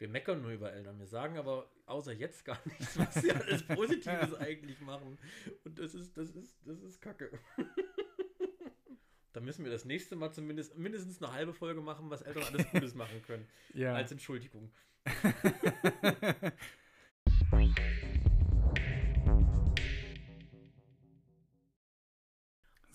[0.00, 0.98] Wir meckern nur über Eltern.
[0.98, 5.18] Wir sagen aber außer jetzt gar nichts, was sie alles Positives eigentlich machen.
[5.64, 7.30] Und das ist, das ist, das ist Kacke.
[9.32, 12.68] Da müssen wir das nächste Mal zumindest mindestens eine halbe Folge machen, was Eltern alles
[12.72, 13.46] Gutes machen können.
[13.74, 13.94] Ja.
[13.94, 14.72] Als Entschuldigung.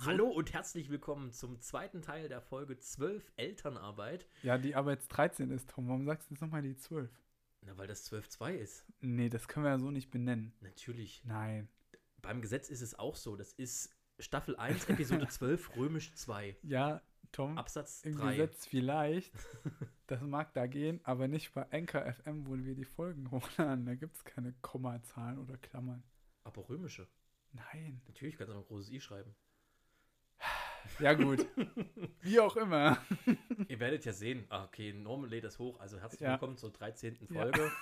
[0.06, 4.28] Hallo und herzlich willkommen zum zweiten Teil der Folge 12 Elternarbeit.
[4.44, 5.88] Ja, die aber jetzt 13 ist, Tom.
[5.88, 7.10] Warum sagst du jetzt nochmal die 12?
[7.62, 8.86] Na, weil das 12.2 ist.
[9.02, 10.54] Nee, das können wir ja so nicht benennen.
[10.62, 11.23] Natürlich.
[11.26, 11.70] Nein.
[12.22, 13.36] Beim Gesetz ist es auch so.
[13.36, 18.36] Das ist Staffel 1, Episode 12, Römisch 2, Ja, Tom, Absatz im 3.
[18.36, 19.34] Gesetz vielleicht.
[20.06, 23.88] das mag da gehen, aber nicht bei Anchor FM, wo wir die Folgen hochladen.
[23.88, 26.03] Da gibt es keine Kommazahlen oder Klammern.
[26.44, 27.08] Aber römische.
[27.53, 28.03] Nein.
[28.06, 29.36] Natürlich kannst du noch ein großes I schreiben.
[30.99, 31.45] Ja, gut.
[32.21, 32.98] Wie auch immer.
[33.67, 34.45] Ihr werdet ja sehen.
[34.49, 35.80] Ah, okay, Norman lädt das hoch.
[35.80, 36.31] Also herzlich Ja.
[36.34, 37.17] willkommen zur 13.
[37.30, 37.41] Ja.
[37.41, 37.71] Folge.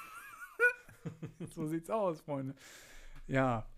[1.49, 2.55] So sieht's aus, Freunde.
[3.27, 3.69] Ja.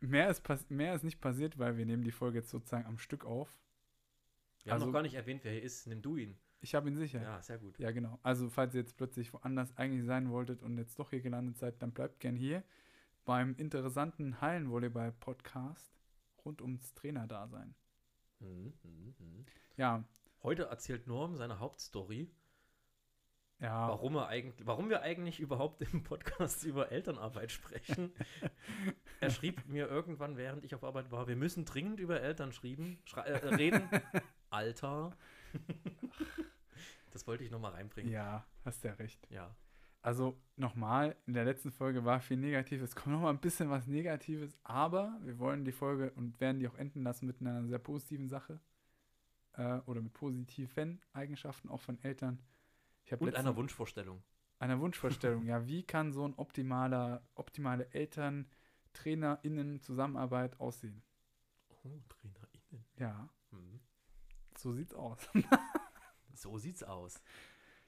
[0.00, 3.24] Mehr ist, mehr ist nicht passiert, weil wir nehmen die Folge jetzt sozusagen am Stück
[3.24, 3.48] auf.
[4.62, 5.86] Wir haben Also- noch gar nicht erwähnt, wer hier ist.
[5.86, 6.36] Nimm du ihn.
[6.60, 7.22] Ich habe ihn sicher.
[7.22, 7.78] Ja, sehr gut.
[7.78, 8.18] Ja, genau.
[8.22, 11.80] Also, falls ihr jetzt plötzlich woanders eigentlich sein wolltet und jetzt doch hier gelandet seid,
[11.82, 12.62] dann bleibt gern hier
[13.24, 15.92] beim interessanten Hallenvolleyball-Podcast
[16.44, 17.74] rund ums Trainerdasein.
[18.40, 19.46] Mhm, mhm, mhm.
[19.76, 20.04] Ja,
[20.44, 22.30] Heute erzählt Norm seine Hauptstory,
[23.60, 23.88] ja.
[23.88, 28.12] warum, er eigentlich, warum wir eigentlich überhaupt im Podcast über Elternarbeit sprechen.
[29.20, 32.98] er schrieb mir irgendwann, während ich auf Arbeit war, wir müssen dringend über Eltern schrieben,
[33.16, 33.88] äh, reden.
[34.50, 35.16] Alter.
[37.10, 38.12] das wollte ich nochmal reinbringen.
[38.12, 39.26] Ja, hast ja recht.
[39.30, 39.56] ja.
[40.04, 42.90] Also, nochmal, in der letzten Folge war viel Negatives.
[42.90, 46.68] Es kommt nochmal ein bisschen was Negatives, aber wir wollen die Folge und werden die
[46.68, 48.60] auch enden lassen mit einer sehr positiven Sache.
[49.54, 52.38] Äh, oder mit positiven Eigenschaften auch von Eltern.
[53.18, 54.22] Und einer Wunschvorstellung.
[54.58, 55.46] einer Wunschvorstellung.
[55.46, 58.46] ja, wie kann so ein optimaler, optimale Eltern,
[58.92, 61.02] TrainerInnen Zusammenarbeit aussehen?
[61.82, 62.84] Oh, TrainerInnen.
[62.98, 63.80] Ja, Mhm.
[64.58, 65.18] so sieht's aus.
[66.34, 67.22] So sieht's aus.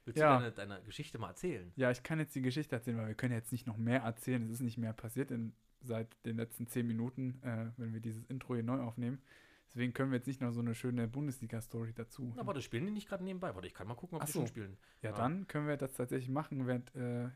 [0.07, 0.37] Willst Ja.
[0.39, 1.71] du deine, deine Geschichte mal erzählen?
[1.77, 4.43] ja, ich kann jetzt die Geschichte erzählen, weil wir können jetzt nicht noch mehr erzählen.
[4.43, 5.53] Es ist nicht mehr passiert in,
[5.83, 9.21] seit den letzten zehn Minuten, äh, wenn wir dieses Intro hier neu aufnehmen.
[9.69, 12.33] Deswegen können wir jetzt nicht noch so eine schöne Bundesliga-Story dazu.
[12.37, 13.55] Na, warte, spielen die nicht gerade nebenbei?
[13.55, 14.39] Warte, ich kann mal gucken, ob Ach die so.
[14.41, 14.77] schon spielen.
[15.03, 15.17] ja, ja.
[15.17, 17.29] dann können wir das tatsächlich machen, während äh,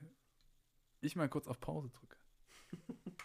[1.00, 2.16] ich mal kurz auf Pause drücke.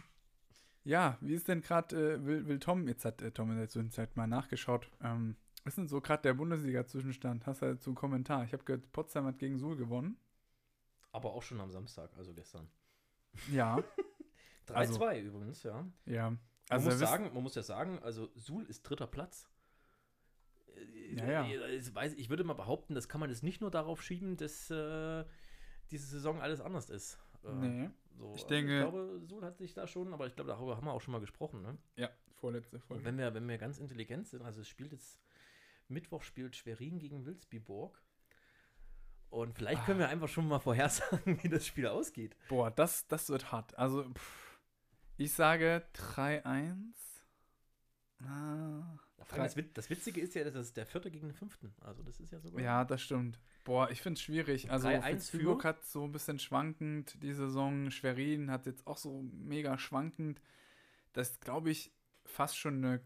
[0.83, 3.69] ja, wie ist denn gerade, äh, will, will Tom, jetzt hat äh, Tom in der
[3.69, 7.45] Zwischenzeit mal nachgeschaut, ähm, ist denn so gerade der Bundesliga-Zwischenstand?
[7.47, 8.43] Hast du dazu einen Kommentar?
[8.45, 10.17] Ich habe gehört, Potsdam hat gegen Suhl gewonnen.
[11.11, 12.67] Aber auch schon am Samstag, also gestern.
[13.51, 13.77] Ja,
[14.67, 15.85] 3-2 Also- übrigens, ja.
[16.05, 16.29] ja.
[16.31, 16.39] Man,
[16.69, 19.47] Also muss wir wissen- sagen, man muss ja sagen, also Suhl ist dritter Platz.
[20.75, 21.67] Äh, Ja, ja.
[21.67, 24.69] Ich, weiß, ich würde mal behaupten, das kann man jetzt nicht nur darauf schieben, dass
[24.71, 25.23] äh,
[25.91, 27.19] diese Saison alles anders ist.
[27.43, 27.89] Äh, Nee.
[28.17, 30.77] So, Ich also denke- ich glaube, Suhl hat sich da schon, aber ich glaube, darüber
[30.77, 31.61] haben wir auch schon mal gesprochen.
[31.61, 31.77] Ne?
[31.97, 33.03] Ja, vorletzte Und Folge.
[33.05, 35.19] wenn wir, wenn wir ganz intelligent sind, also es spielt jetzt,
[35.87, 38.01] Mittwoch spielt Schwerin gegen Wilsbiburg.
[39.29, 39.85] Und vielleicht Ah.
[39.85, 42.35] können wir einfach schon mal vorhersagen, wie das Spiel ausgeht.
[42.47, 43.77] Boah, das, das wird hart.
[43.77, 44.59] Also, pff,
[45.17, 46.75] ich sage 3-1.
[48.23, 48.97] Ah,
[49.35, 51.73] Das, das Witzige ist ja, dass es der vierte gegen den fünften.
[51.81, 52.61] Also das ist ja sogar.
[52.61, 53.39] Ja, das stimmt.
[53.65, 54.69] Boah, ich finde es schwierig.
[54.71, 55.67] Also 3-1 Fitzbüburg für?
[55.69, 57.89] hat so ein bisschen schwankend die Saison.
[57.91, 60.41] Schwerin hat jetzt auch so mega schwankend.
[61.13, 61.91] Das ist, glaube ich,
[62.25, 63.01] fast schon eine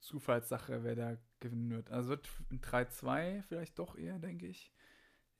[0.00, 1.90] Zufallssache, wer da wird.
[1.90, 4.72] Also wird ein 3-2 vielleicht doch eher, denke ich.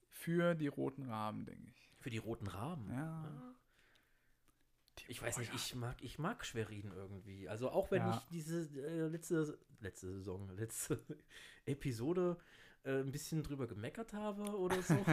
[0.09, 1.91] Für die Roten Raben, denke ich.
[1.99, 2.91] Für die roten Raben.
[2.91, 3.55] Ja.
[5.09, 7.49] Ich weiß nicht, ich mag, ich mag Schwerin irgendwie.
[7.49, 8.17] Also auch wenn Ja.
[8.17, 11.01] ich diese äh, letzte, letzte Saison, letzte
[11.65, 12.37] Episode
[12.85, 14.95] äh, ein bisschen drüber gemeckert habe oder so.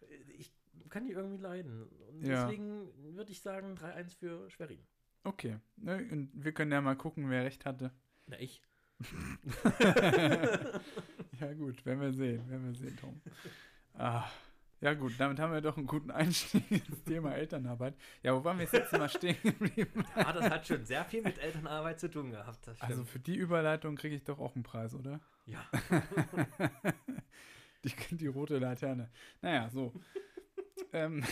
[0.38, 0.52] ich
[0.88, 1.88] kann die irgendwie leiden.
[2.08, 2.44] Und Ja.
[2.46, 4.84] deswegen würde ich sagen 3-1 für Schwerin.
[5.24, 5.58] Okay.
[5.76, 7.92] Ne, und wir können ja mal gucken, wer recht hatte.
[8.26, 8.62] Na, ich.
[11.40, 13.20] Ja, gut, werden wir sehen, werden wir sehen, Tom.
[13.94, 14.24] Ah,
[14.80, 17.94] ja, gut, damit haben wir doch einen guten Einstieg ins Thema Elternarbeit.
[18.22, 20.04] Ja, wo waren wir jetzt Mal stehen geblieben?
[20.14, 22.68] Ah, das hat schon sehr viel mit Elternarbeit zu tun gehabt.
[22.80, 25.20] Also für die Überleitung kriege ich doch auch einen Preis, oder?
[25.46, 25.64] ja.
[27.84, 29.10] Die, die rote Laterne.
[29.40, 29.92] Naja, so.
[30.92, 31.24] ähm,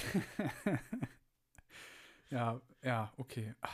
[2.31, 3.55] ja, ja, okay.
[3.61, 3.69] Ah.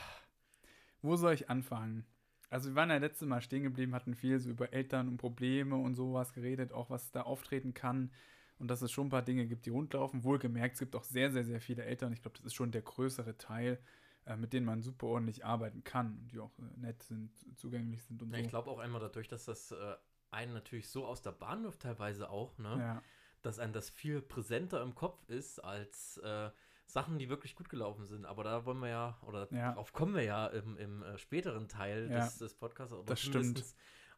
[1.00, 2.06] Wo soll ich anfangen?
[2.48, 5.76] Also wir waren ja letztes Mal stehen geblieben, hatten viel so über Eltern und Probleme
[5.76, 8.10] und sowas geredet, auch was da auftreten kann
[8.58, 10.24] und dass es schon ein paar Dinge gibt, die rundlaufen.
[10.24, 12.12] Wohlgemerkt, es gibt auch sehr, sehr, sehr viele Eltern.
[12.12, 13.78] Ich glaube, das ist schon der größere Teil,
[14.26, 18.02] äh, mit denen man super ordentlich arbeiten kann und die auch äh, nett sind, zugänglich
[18.04, 18.44] sind und ja so.
[18.44, 19.94] ich glaube auch einmal dadurch, dass das äh,
[20.30, 22.76] einen natürlich so aus der Bahn wirft, teilweise auch, ne?
[22.78, 23.02] ja.
[23.42, 26.50] dass einem das viel präsenter im Kopf ist als äh,
[26.86, 28.24] Sachen, die wirklich gut gelaufen sind.
[28.26, 29.70] Aber da wollen wir ja, oder Ja.
[29.70, 32.92] darauf kommen wir ja im, im äh, späteren Teil Ja, des, des Podcasts.
[32.92, 33.62] Aber das stimmt.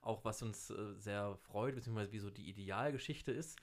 [0.00, 3.59] Auch was uns äh, sehr freut, beziehungsweise wie so die Idealgeschichte ist.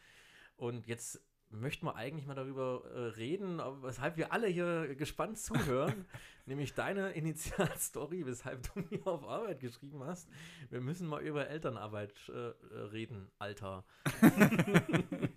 [0.57, 6.05] Und jetzt möchten wir eigentlich mal darüber äh, reden, weshalb wir alle hier gespannt zuhören,
[6.45, 10.27] nämlich deine Initialstory, weshalb du mir auf Arbeit geschrieben hast.
[10.69, 13.85] Wir müssen mal über Elternarbeit äh, reden, Alter.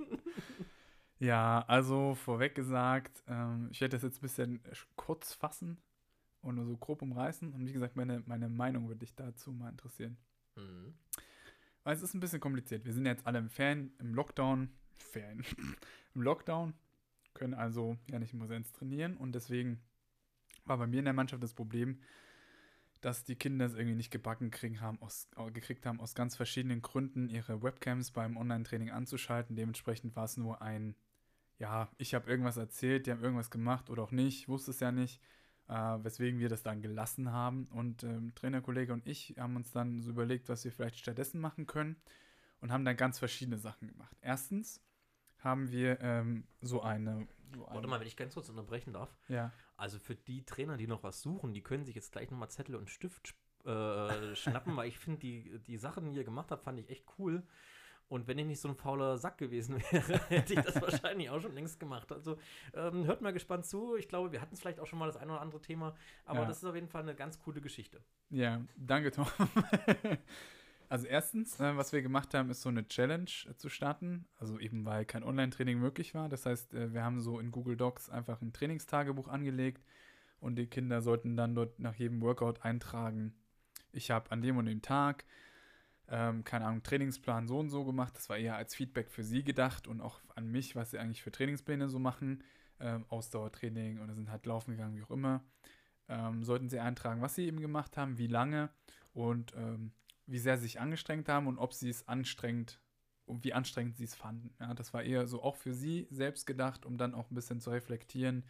[1.19, 5.79] Ja, also vorweg gesagt, ähm, ich werde das jetzt ein bisschen sch- kurz fassen
[6.43, 7.53] und nur so grob umreißen.
[7.53, 10.17] Und wie gesagt, meine, meine Meinung würde dich dazu mal interessieren.
[10.57, 10.95] Mhm.
[11.83, 12.85] Weil es ist ein bisschen kompliziert.
[12.85, 15.43] Wir sind jetzt alle im Fan, im Lockdown, Fan,
[16.15, 16.75] im Lockdown,
[17.35, 19.81] können also ja nicht in Präsenz trainieren und deswegen
[20.65, 22.01] war bei mir in der Mannschaft das Problem,
[23.01, 26.83] dass die Kinder es irgendwie nicht gebacken kriegen haben, aus, gekriegt haben, aus ganz verschiedenen
[26.83, 29.55] Gründen ihre Webcams beim Online-Training anzuschalten.
[29.57, 30.97] Dementsprechend war es nur ein,
[31.59, 34.81] ja, ich habe irgendwas erzählt, die haben irgendwas gemacht oder auch nicht, ich wusste es
[34.81, 35.21] ja nicht,
[35.69, 37.67] äh, weswegen wir das dann gelassen haben.
[37.67, 41.67] Und ähm, Trainerkollege und ich haben uns dann so überlegt, was wir vielleicht stattdessen machen
[41.67, 41.97] können
[42.61, 44.17] und haben dann ganz verschiedene Sachen gemacht.
[44.21, 44.81] Erstens
[45.39, 47.27] haben wir ähm, so eine.
[47.55, 49.17] So eine Warte mal, wenn ich ganz kurz unterbrechen darf.
[49.29, 52.51] Ja, Also für die Trainer, die noch was suchen, die können sich jetzt gleich nochmal
[52.51, 53.35] Zettel und Stift
[53.65, 57.07] äh, schnappen, weil ich finde, die, die Sachen, die ihr gemacht habt, fand ich echt
[57.19, 57.43] cool.
[58.09, 61.41] Und wenn ich nicht so ein fauler Sack gewesen wäre, hätte ich das wahrscheinlich auch
[61.41, 62.11] schon längst gemacht.
[62.11, 62.39] Also
[62.75, 63.97] ähm, hört mal gespannt zu.
[63.97, 65.95] Ich glaube, wir hatten es vielleicht auch schon mal das ein oder andere Thema,
[66.25, 66.47] aber Ja.
[66.47, 68.01] das ist auf jeden Fall eine ganz coole Geschichte.
[68.31, 69.27] ja, danke, Tom.
[70.89, 74.27] also, erstens, äh, was wir gemacht haben, ist so eine Challenge äh, zu starten.
[74.39, 76.29] Also, eben weil kein Online-Training möglich war.
[76.31, 79.85] Das heißt, äh, wir haben so in Google Docs einfach ein Trainingstagebuch angelegt
[80.41, 83.35] und die Kinder sollten dann dort nach jedem Workout eintragen.
[83.93, 85.25] Ich habe an dem und dem Tag,
[86.11, 88.17] ähm, keine Ahnung, Trainingsplan so und so gemacht.
[88.17, 91.23] Das war eher als Feedback für sie gedacht und auch an mich, was sie eigentlich
[91.23, 92.43] für Trainingspläne so machen.
[92.81, 95.45] Ähm, Ausdauertraining oder sind halt laufen gegangen, wie auch immer.
[96.09, 98.71] Ähm, sollten sie eintragen, was sie eben gemacht haben, wie lange
[99.13, 99.93] und ähm,
[100.27, 102.81] wie sehr sie sich angestrengt haben und ob sie es anstrengend
[103.27, 104.55] und wie anstrengend sie es fanden.
[104.61, 107.61] Ja, das war eher so auch für sie selbst gedacht, um dann auch ein bisschen
[107.61, 108.45] zu reflektieren,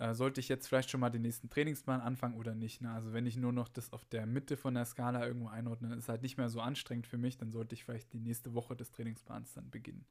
[0.00, 2.80] äh, sollte ich jetzt vielleicht schon mal den nächsten Trainingsplan anfangen oder nicht.
[2.80, 2.90] Ne?
[2.90, 6.08] Also wenn ich nur noch das auf der Mitte von der Skala irgendwo einordne, ist
[6.08, 8.90] halt nicht mehr so anstrengend für mich, dann sollte ich vielleicht die nächste Woche des
[8.92, 10.06] Trainingsplans dann beginnen.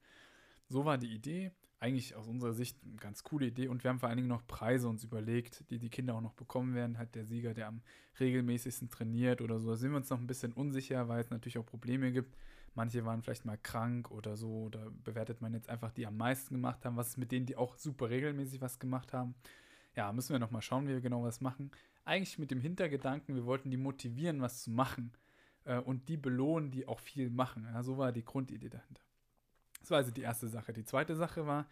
[0.67, 1.51] So war die Idee.
[1.79, 4.45] Eigentlich aus unserer Sicht eine ganz coole Idee und wir haben vor allen Dingen noch
[4.45, 6.97] Preise uns überlegt, die die Kinder auch noch bekommen werden.
[6.97, 7.81] Halt der Sieger, der am
[8.19, 9.69] regelmäßigsten trainiert oder so.
[9.69, 12.37] Da sind wir uns noch ein bisschen unsicher, weil es natürlich auch Probleme gibt.
[12.75, 14.69] Manche waren vielleicht mal krank oder so.
[14.69, 16.97] Da bewertet man jetzt einfach die am meisten gemacht haben.
[16.97, 19.33] Was ist mit denen, die auch super regelmäßig was gemacht haben?
[19.95, 21.71] Ja, müssen wir noch mal schauen, wie wir genau was machen.
[22.05, 25.11] Eigentlich mit dem Hintergedanken, wir wollten die motivieren, was zu machen
[25.65, 27.65] äh, und die belohnen, die auch viel machen.
[27.65, 29.01] Ja, so war die Grundidee dahinter.
[29.79, 30.73] Das war also die erste Sache.
[30.73, 31.67] Die zweite Sache war,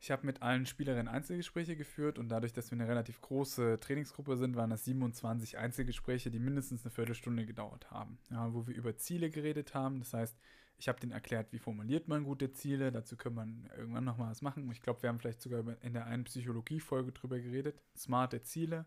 [0.00, 4.36] ich habe mit allen Spielerinnen Einzelgespräche geführt und dadurch, dass wir eine relativ große Trainingsgruppe
[4.36, 8.96] sind, waren das 27 Einzelgespräche, die mindestens eine Viertelstunde gedauert haben, ja, wo wir über
[8.96, 10.00] Ziele geredet haben.
[10.00, 10.36] Das heißt,
[10.76, 12.90] ich habe denen erklärt, wie formuliert man gute Ziele.
[12.90, 14.70] Dazu können wir irgendwann nochmal was machen.
[14.72, 17.80] Ich glaube, wir haben vielleicht sogar in der einen Psychologie-Folge drüber geredet.
[17.96, 18.86] Smarte Ziele,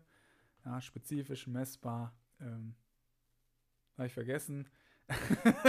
[0.64, 2.14] ja, spezifisch, messbar.
[2.40, 2.74] Ähm,
[3.96, 4.68] habe ich vergessen.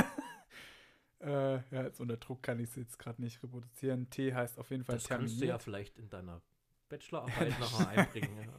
[1.21, 4.09] äh, ja, jetzt unter Druck kann ich es jetzt gerade nicht reproduzieren.
[4.09, 6.41] T heißt auf jeden Fall Das kannst du ja vielleicht in deiner
[6.89, 8.49] Bachelorarbeit nachher einbringen.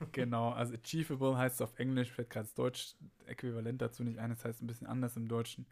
[0.00, 0.06] Ja.
[0.12, 2.94] genau, also achievable heißt es auf Englisch, fällt gerade das Deutsch
[3.26, 5.66] äquivalent dazu nicht ein, das heißt ein bisschen anders im Deutschen.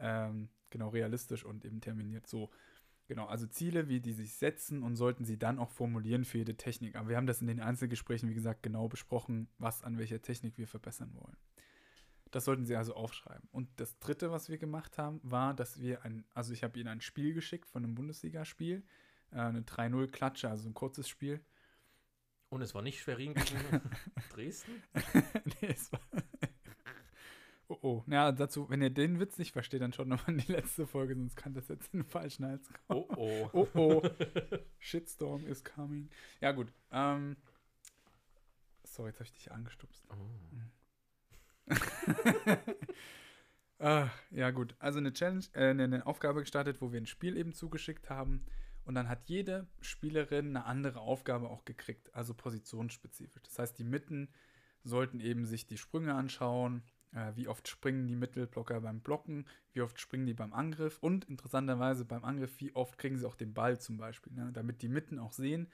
[0.00, 2.50] Ähm, genau, realistisch und eben terminiert so.
[3.06, 6.56] Genau, also Ziele, wie die sich setzen und sollten sie dann auch formulieren für jede
[6.56, 6.94] Technik.
[6.94, 10.56] Aber wir haben das in den Einzelgesprächen, wie gesagt, genau besprochen, was an welcher Technik
[10.58, 11.36] wir verbessern wollen.
[12.30, 13.48] Das sollten sie also aufschreiben.
[13.50, 16.88] Und das dritte, was wir gemacht haben, war, dass wir ein, also ich habe ihnen
[16.88, 18.84] ein Spiel geschickt von einem Bundesligaspiel,
[19.32, 21.40] äh, eine 3-0-Klatsche, also ein kurzes Spiel.
[22.48, 23.80] Und es war nicht Schwerin gegen
[24.32, 24.82] Dresden?
[25.60, 26.00] nee, es war.
[27.70, 28.04] Oh oh.
[28.06, 31.14] Ja, dazu, wenn ihr den Witz nicht versteht, dann schaut nochmal in die letzte Folge,
[31.14, 33.04] sonst kann das jetzt in den falschen Hals kommen.
[33.08, 33.50] Oh oh.
[33.52, 34.02] Oh oh.
[34.78, 36.10] Shitstorm is coming.
[36.40, 36.72] Ja, gut.
[36.90, 37.36] Ähm,
[38.84, 40.04] sorry, jetzt habe ich dich angestupst.
[40.10, 40.16] Oh.
[43.82, 44.74] Ah, ja, gut.
[44.78, 48.44] Also eine Challenge, äh, eine, Aufgabe gestartet, wo wir ein Spiel eben zugeschickt haben.
[48.84, 53.42] Und dann hat jede Spielerin eine andere Aufgabe auch gekriegt, also positionsspezifisch.
[53.42, 54.28] Das heißt, die Mitten
[54.84, 56.82] sollten eben sich die Sprünge anschauen,
[57.34, 62.04] wie oft springen die Mittelblocker beim Blocken, wie oft springen die beim Angriff und interessanterweise
[62.04, 64.50] beim Angriff, wie oft kriegen sie auch den Ball zum Beispiel, ne?
[64.52, 65.68] damit die Mitten auch sehen,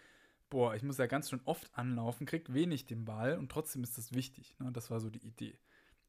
[0.48, 3.98] boah, ich muss ja ganz schön oft anlaufen, krieg wenig den Ball und trotzdem ist
[3.98, 4.56] das wichtig.
[4.58, 4.72] Ne?
[4.72, 5.58] Das war so die Idee.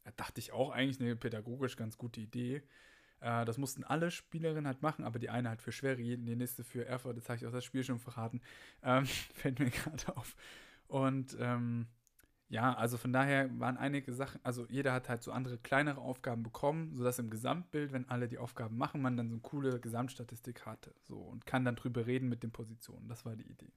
[0.03, 2.63] Da dachte ich auch eigentlich eine pädagogisch ganz gute Idee.
[3.19, 6.63] Äh, das mussten alle Spielerinnen halt machen, aber die eine halt für Schwerin, die nächste
[6.63, 8.41] für Erfurt, jetzt habe ich auch das Spiel schon verraten.
[8.83, 10.35] Ähm, fällt mir gerade auf.
[10.87, 11.87] Und ähm,
[12.49, 16.43] ja, also von daher waren einige Sachen, also jeder hat halt so andere kleinere Aufgaben
[16.43, 20.65] bekommen, sodass im Gesamtbild, wenn alle die Aufgaben machen, man dann so eine coole Gesamtstatistik
[20.65, 20.93] hatte.
[21.03, 23.09] So und kann dann drüber reden mit den Positionen.
[23.09, 23.73] Das war die Idee.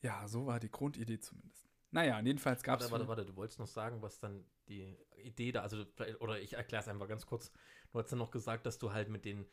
[0.00, 1.68] Ja, so war die Grundidee zumindest.
[1.90, 2.90] Naja, jedenfalls gab es.
[2.90, 5.84] Warte, warte, warte, du wolltest noch sagen, was dann die Idee da, also,
[6.20, 7.52] oder ich erkläre es einfach ganz kurz.
[7.90, 9.46] Du hast dann noch gesagt, dass du halt mit den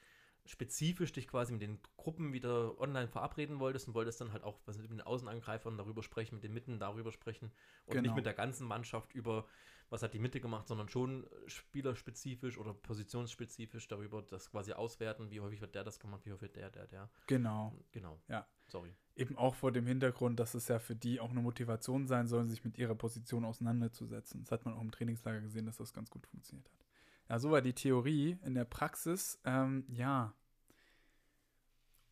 [0.50, 4.60] spezifisch dich quasi mit den Gruppen wieder online verabreden wolltest und wolltest dann halt auch
[4.66, 7.52] was mit den Außenangreifern darüber sprechen, mit den Mitten darüber sprechen
[7.86, 8.02] und genau.
[8.02, 9.46] nicht mit der ganzen Mannschaft über,
[9.92, 15.40] was hat die Mitte gemacht, sondern schon spielerspezifisch oder positionsspezifisch darüber das quasi auswerten, wie
[15.40, 17.12] häufig wird der das gemacht, wie häufig der, der, der.
[17.28, 17.76] Genau.
[17.92, 18.20] Genau.
[18.28, 18.48] Ja.
[18.68, 18.96] Sorry.
[19.16, 22.48] Eben auch vor dem Hintergrund, dass es ja für die auch eine Motivation sein soll,
[22.48, 24.42] sich mit ihrer Position auseinanderzusetzen.
[24.42, 26.86] Das hat man auch im Trainingslager gesehen, dass das ganz gut funktioniert hat.
[27.30, 28.40] Ja, so war die Theorie.
[28.44, 30.34] In der Praxis, ähm, ja.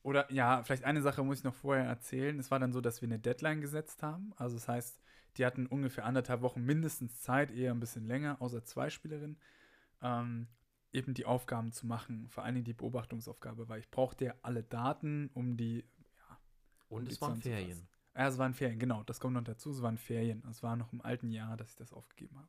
[0.07, 2.39] Oder ja, vielleicht eine Sache muss ich noch vorher erzählen.
[2.39, 4.31] Es war dann so, dass wir eine Deadline gesetzt haben.
[4.37, 5.01] Also das heißt,
[5.35, 9.37] die hatten ungefähr anderthalb Wochen mindestens Zeit, eher ein bisschen länger, außer zwei Spielerinnen,
[10.01, 10.47] ähm,
[10.93, 12.29] eben die Aufgaben zu machen.
[12.29, 15.83] Vor allen Dingen die Beobachtungsaufgabe, weil ich brauchte ja alle Daten, um die.
[16.29, 16.39] Ja,
[16.87, 17.89] Und um es waren Ferien.
[18.15, 19.03] Ja, es waren Ferien, genau.
[19.03, 19.71] Das kommt noch dazu.
[19.71, 20.41] Es waren Ferien.
[20.49, 22.47] Es war noch im alten Jahr, dass ich das aufgegeben habe.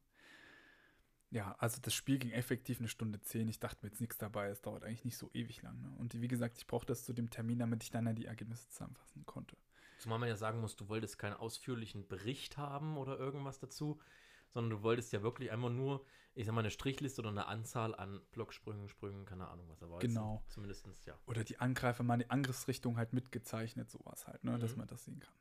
[1.31, 3.49] Ja, also das Spiel ging effektiv eine Stunde zehn.
[3.49, 4.49] Ich dachte mir jetzt nichts dabei.
[4.49, 5.81] Es dauert eigentlich nicht so ewig lang.
[5.81, 5.95] Ne?
[5.99, 9.27] Und wie gesagt, ich brauchte das zu dem Termin, damit ich dann die Ergebnisse zusammenfassen
[9.27, 9.57] konnte.
[9.99, 14.01] Zumal man ja sagen muss, du wolltest keinen ausführlichen Bericht haben oder irgendwas dazu,
[14.49, 16.05] sondern du wolltest ja wirklich einfach nur,
[16.35, 19.91] ich sag mal, eine Strichliste oder eine Anzahl an Blocksprüngen, Sprüngen, keine Ahnung, was er
[19.91, 19.99] war.
[19.99, 20.43] Genau.
[20.49, 21.19] Zumindest, ja.
[21.27, 24.61] Oder die Angreifer mal die Angriffsrichtung halt mitgezeichnet, sowas halt, ne, mhm.
[24.61, 25.35] dass man das sehen kann.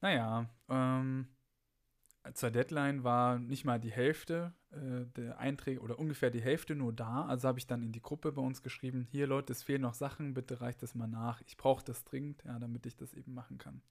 [0.00, 1.28] Naja, ähm,
[2.32, 6.92] zur Deadline war nicht mal die Hälfte äh, der Einträge oder ungefähr die Hälfte nur
[6.92, 7.26] da.
[7.26, 9.94] Also habe ich dann in die Gruppe bei uns geschrieben, hier Leute, es fehlen noch
[9.94, 11.42] Sachen, bitte reicht das mal nach.
[11.46, 13.82] Ich brauche das dringend, ja, damit ich das eben machen kann.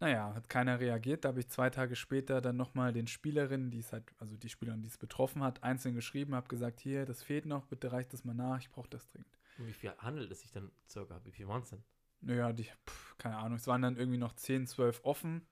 [0.00, 1.24] Naja, hat keiner reagiert.
[1.24, 4.48] Da habe ich zwei Tage später dann nochmal den Spielerinnen, die es halt, also die
[4.48, 8.12] Spielerin, die es betroffen hat, einzeln geschrieben, habe gesagt, hier, das fehlt noch, bitte reicht
[8.12, 9.38] das mal nach, ich brauche das dringend.
[9.58, 11.20] Und wie viel handelt es sich denn circa?
[11.24, 11.84] Wie viel waren es denn?
[12.22, 15.46] Naja, die, pff, keine Ahnung, es waren dann irgendwie noch 10, 12 offen.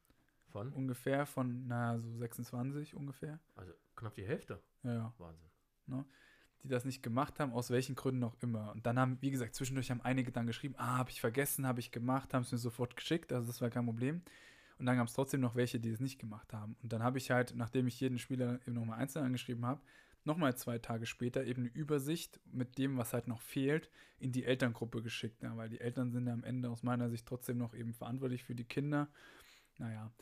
[0.52, 0.72] Von?
[0.72, 3.38] Ungefähr, von, naja, so 26 ungefähr.
[3.54, 4.60] Also knapp die Hälfte.
[4.82, 5.14] Ja, ja.
[5.18, 5.48] Wahnsinn.
[5.86, 6.04] Ne?
[6.62, 8.72] Die das nicht gemacht haben, aus welchen Gründen auch immer.
[8.72, 11.80] Und dann haben, wie gesagt, zwischendurch haben einige dann geschrieben, ah, habe ich vergessen, habe
[11.80, 14.22] ich gemacht, haben es mir sofort geschickt, also das war kein Problem.
[14.78, 16.76] Und dann gab es trotzdem noch welche, die es nicht gemacht haben.
[16.82, 19.80] Und dann habe ich halt, nachdem ich jeden Spieler eben nochmal einzeln angeschrieben habe,
[20.24, 24.44] nochmal zwei Tage später eben eine Übersicht mit dem, was halt noch fehlt, in die
[24.44, 25.42] Elterngruppe geschickt.
[25.42, 28.44] Ja, weil die Eltern sind ja am Ende aus meiner Sicht trotzdem noch eben verantwortlich
[28.44, 29.08] für die Kinder.
[29.78, 30.12] Naja,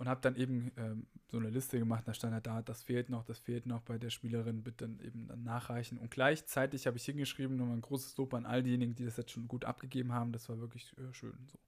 [0.00, 3.10] und habe dann eben ähm, so eine Liste gemacht, da stand halt da, das fehlt
[3.10, 5.98] noch, das fehlt noch bei der Spielerin, bitte dann eben dann nachreichen.
[5.98, 9.32] Und gleichzeitig habe ich hingeschrieben, nochmal ein großes Lob an all diejenigen, die das jetzt
[9.32, 11.58] schon gut abgegeben haben, das war wirklich äh, schön so.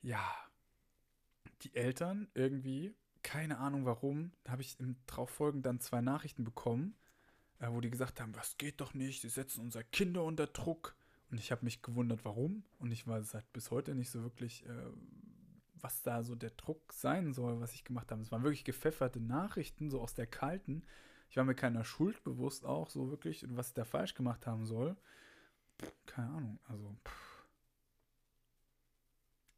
[0.00, 0.24] Ja,
[1.62, 6.94] die Eltern irgendwie, keine Ahnung warum, da habe ich im Trauffolgen dann zwei Nachrichten bekommen,
[7.58, 10.94] äh, wo die gesagt haben, was geht doch nicht, sie setzen unsere Kinder unter Druck.
[11.32, 12.62] Und ich habe mich gewundert, warum.
[12.78, 14.92] Und ich weiß halt bis heute nicht so wirklich, äh,
[15.80, 18.22] was da so der Druck sein soll, was ich gemacht habe.
[18.22, 20.84] Es waren wirklich gepfefferte Nachrichten, so aus der kalten.
[21.30, 24.64] Ich war mir keiner Schuld bewusst auch, so wirklich, was ich da falsch gemacht haben
[24.64, 24.96] soll.
[26.06, 26.96] Keine Ahnung, also.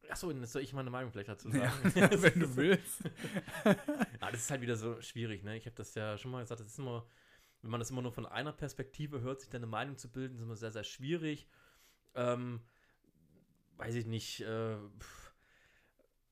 [0.09, 1.91] Achso, jetzt soll ich meine Meinung vielleicht dazu sagen.
[1.95, 3.03] Ja, wenn du willst.
[3.63, 3.75] ja,
[4.31, 5.55] das ist halt wieder so schwierig, ne?
[5.55, 7.05] Ich habe das ja schon mal gesagt, das ist immer,
[7.61, 10.35] wenn man das immer nur von einer Perspektive hört, sich dann eine Meinung zu bilden,
[10.35, 11.47] ist immer sehr, sehr schwierig.
[12.15, 12.61] Ähm,
[13.77, 15.28] weiß ich nicht, äh, pff,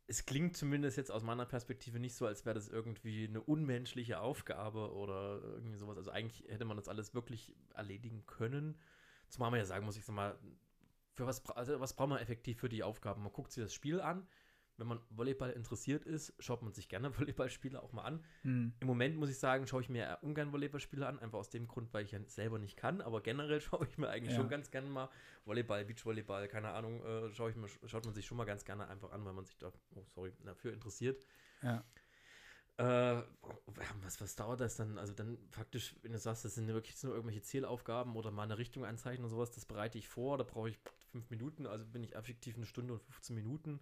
[0.07, 4.21] es klingt zumindest jetzt aus meiner Perspektive nicht so, als wäre das irgendwie eine unmenschliche
[4.21, 5.97] Aufgabe oder irgendwie sowas.
[5.97, 8.77] Also eigentlich hätte man das alles wirklich erledigen können.
[9.27, 10.39] Zumal man ja sagen muss, ich sag mal,
[11.13, 13.21] für was, also was braucht man effektiv für die Aufgaben?
[13.21, 14.25] Man guckt sich das Spiel an,
[14.77, 18.23] wenn man Volleyball interessiert ist, schaut man sich gerne Volleyballspiele auch mal an.
[18.43, 18.73] Mhm.
[18.79, 21.67] Im Moment muss ich sagen, schaue ich mir eher ungern Volleyballspiele an, einfach aus dem
[21.67, 24.37] Grund, weil ich ja selber nicht kann, aber generell schaue ich mir eigentlich ja.
[24.37, 25.09] schon ganz gerne mal
[25.45, 28.87] Volleyball, Beachvolleyball, keine Ahnung, äh, schaue ich mir, schaut man sich schon mal ganz gerne
[28.87, 31.25] einfach an, weil man sich da, oh sorry, dafür interessiert.
[31.61, 31.83] Ja.
[32.77, 33.23] Äh,
[34.03, 34.99] was, was dauert das dann?
[34.99, 38.59] Also dann faktisch, wenn du sagst, das sind wirklich nur irgendwelche Zielaufgaben oder mal eine
[38.59, 40.77] Richtung anzeichnen und sowas, das bereite ich vor, da brauche ich
[41.11, 43.79] fünf Minuten, also bin ich effektiv eine Stunde und 15 Minuten.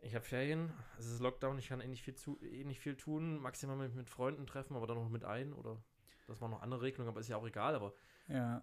[0.00, 2.96] Ich habe Ferien, es ist Lockdown, ich kann eh nicht viel, zu, eh nicht viel
[2.96, 5.82] tun, maximal mit, mit Freunden treffen, aber dann noch mit ein oder
[6.26, 7.92] das war noch andere Regelungen, aber ist ja auch egal, aber
[8.28, 8.62] ja.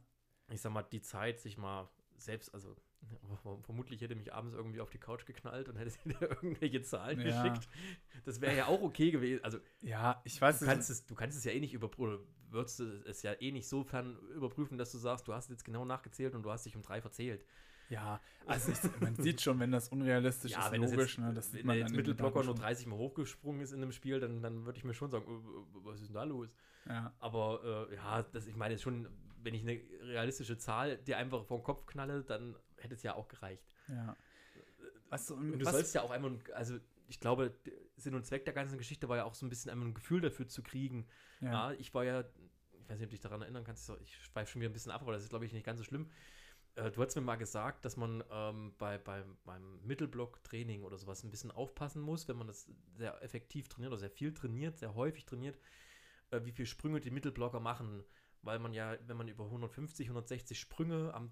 [0.49, 2.75] ich sag mal, die Zeit, sich mal selbst, also
[3.61, 7.23] vermutlich hätte mich abends irgendwie auf die Couch geknallt und hätte dir irgendwelche Zahlen Ja.
[7.23, 7.67] geschickt.
[8.25, 9.43] Das wäre ja auch okay gewesen.
[9.43, 10.67] Also Ja, ich weiß du es.
[10.67, 13.67] kannst, es, du kannst es ja eh nicht überprüfen, würdest du es ja eh nicht
[13.67, 16.83] sofern überprüfen, dass du sagst, du hast jetzt genau nachgezählt und du hast dich um
[16.83, 17.45] drei verzählt.
[17.89, 21.17] Ja, also ich, man sieht schon, wenn das unrealistisch ist, wenn das logisch.
[21.17, 22.55] jetzt, ne, das wenn man jetzt Mittelblocker nur schon.
[22.55, 25.31] 30 Mal hochgesprungen ist in einem Spiel, dann, dann würde ich mir schon sagen, äh,
[25.31, 26.49] äh, was ist denn da los?
[26.87, 29.07] Ja, Aber äh, ja, das, ich meine schon,
[29.43, 33.15] wenn ich eine realistische Zahl dir einfach vor den Kopf knalle, dann hätte es ja
[33.15, 33.75] auch gereicht.
[33.87, 34.15] ja.
[35.09, 37.55] Was, Und du was, sollst ja auch einmal, also ich glaube,
[37.95, 40.19] Sinn und Zweck der ganzen Geschichte war ja auch so ein bisschen einmal ein Gefühl
[40.19, 41.07] dafür zu kriegen.
[41.41, 44.17] Ja, ja, ich war ja, ich weiß nicht, ob du dich daran erinnern kannst, ich
[44.17, 46.09] schweife schon wieder ein bisschen ab, aber das ist, glaube ich, nicht ganz so schlimm.
[46.75, 51.23] Äh, Du hast mir mal gesagt, dass man ähm, bei, bei, beim Mittelblock-Training oder sowas
[51.23, 54.93] ein bisschen aufpassen muss, wenn man das sehr effektiv trainiert oder sehr viel trainiert, sehr
[54.95, 55.57] häufig trainiert,
[56.31, 58.03] äh, wie viele Sprünge die Mittelblocker machen.
[58.41, 61.31] Weil man ja, wenn man über 150, 160 Sprünge am,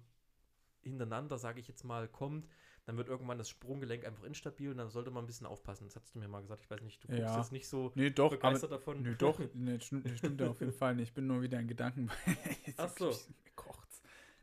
[0.82, 2.48] hintereinander, sage ich jetzt mal, kommt,
[2.86, 5.84] dann wird irgendwann das Sprunggelenk einfach instabil und dann sollte man ein bisschen aufpassen.
[5.86, 6.60] Das hast du mir mal gesagt.
[6.62, 7.38] Ich weiß nicht, du guckst Ja.
[7.38, 9.02] jetzt nicht so nee, doch, aber, begeistert davon.
[9.02, 11.08] nee, doch, nee, das stimmt, stimmt auf jeden Fall nicht.
[11.08, 12.74] Ich bin nur wieder in Gedanken bei.
[12.76, 13.06] Ach so.
[13.06, 13.83] Mir kocht's.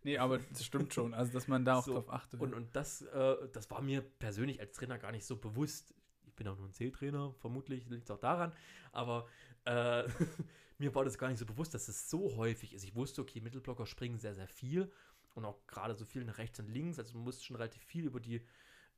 [0.03, 1.13] Nee, aber das stimmt schon.
[1.13, 2.39] Also, dass man da auch So, drauf achtet.
[2.39, 5.93] Und, und das, äh, das war mir persönlich als Trainer gar nicht so bewusst.
[6.25, 8.53] Ich bin auch nur ein Zähltrainer, vermutlich liegt es auch daran.
[8.91, 9.27] Aber
[9.65, 10.03] äh,
[10.79, 12.83] mir war das gar nicht so bewusst, dass es so häufig ist.
[12.83, 14.91] Ich wusste, okay, Mittelblocker springen sehr, sehr viel
[15.35, 16.97] und auch gerade so viel nach rechts und links.
[16.97, 18.41] Also man musste schon relativ viel über die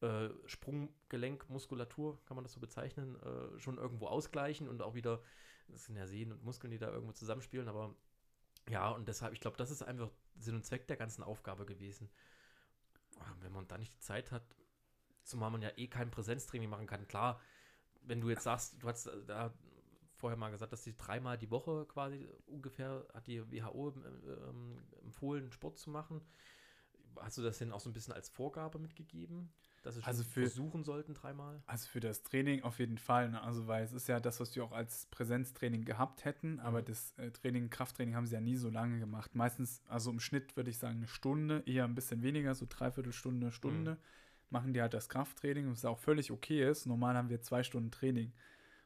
[0.01, 5.21] äh, Sprunggelenkmuskulatur, kann man das so bezeichnen, äh, schon irgendwo ausgleichen und auch wieder,
[5.67, 7.95] das sind ja Sehnen und Muskeln, die da irgendwo zusammenspielen, aber
[8.69, 12.09] ja, und deshalb, ich glaube, das ist einfach Sinn und Zweck der ganzen Aufgabe gewesen.
[13.19, 14.43] Ah, Wenn man da nicht die Zeit hat,
[15.23, 17.41] zumal man ja eh kein Präsenztraining machen kann, klar,
[18.03, 19.53] wenn du jetzt sagst, du hast äh, da
[20.17, 25.51] vorher mal gesagt, dass die dreimal die Woche quasi ungefähr hat die WHO ähm, empfohlen,
[25.51, 26.21] Sport zu machen.
[27.19, 30.41] Hast du das denn auch so ein bisschen als Vorgabe mitgegeben, dass sie Also für-
[30.41, 31.61] versuchen sollten dreimal?
[31.67, 33.29] Also für das Training auf jeden Fall.
[33.29, 33.41] Ne?
[33.41, 36.85] Also weil es ist ja das, was wir auch als Präsenztraining gehabt hätten, aber Mhm.
[36.85, 39.35] das äh, Training, Krafttraining haben sie ja nie so lange gemacht.
[39.35, 43.13] Meistens, also im Schnitt würde ich sagen eine Stunde, eher ein bisschen weniger, so dreiviertel
[43.13, 43.91] Stunde, Stunde.
[43.91, 43.97] Mhm.
[44.49, 46.85] Machen die halt das Krafttraining, was auch völlig okay ist.
[46.85, 48.33] Normal haben wir zwei Stunden Training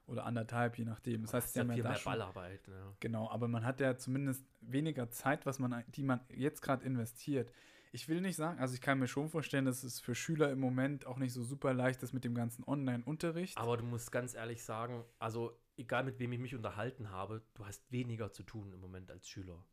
[0.06, 1.24] oder anderthalb, je nachdem.
[1.24, 2.66] Das Aber heißt, sie haben ja viel da mehr schon, Ballarbeit.
[2.70, 2.94] Ja.
[3.02, 7.52] Genau, aber man hat ja zumindest weniger Zeit, was man, die man jetzt gerade investiert.
[7.92, 10.60] Ich will nicht sagen, also ich kann mir schon vorstellen, dass es für Schüler im
[10.60, 13.58] Moment auch nicht so super leicht ist mit dem ganzen Online-Unterricht.
[13.58, 17.66] Aber du musst ganz ehrlich sagen, also egal mit wem ich mich unterhalten habe, du
[17.66, 19.64] hast weniger zu tun im Moment als Schüler.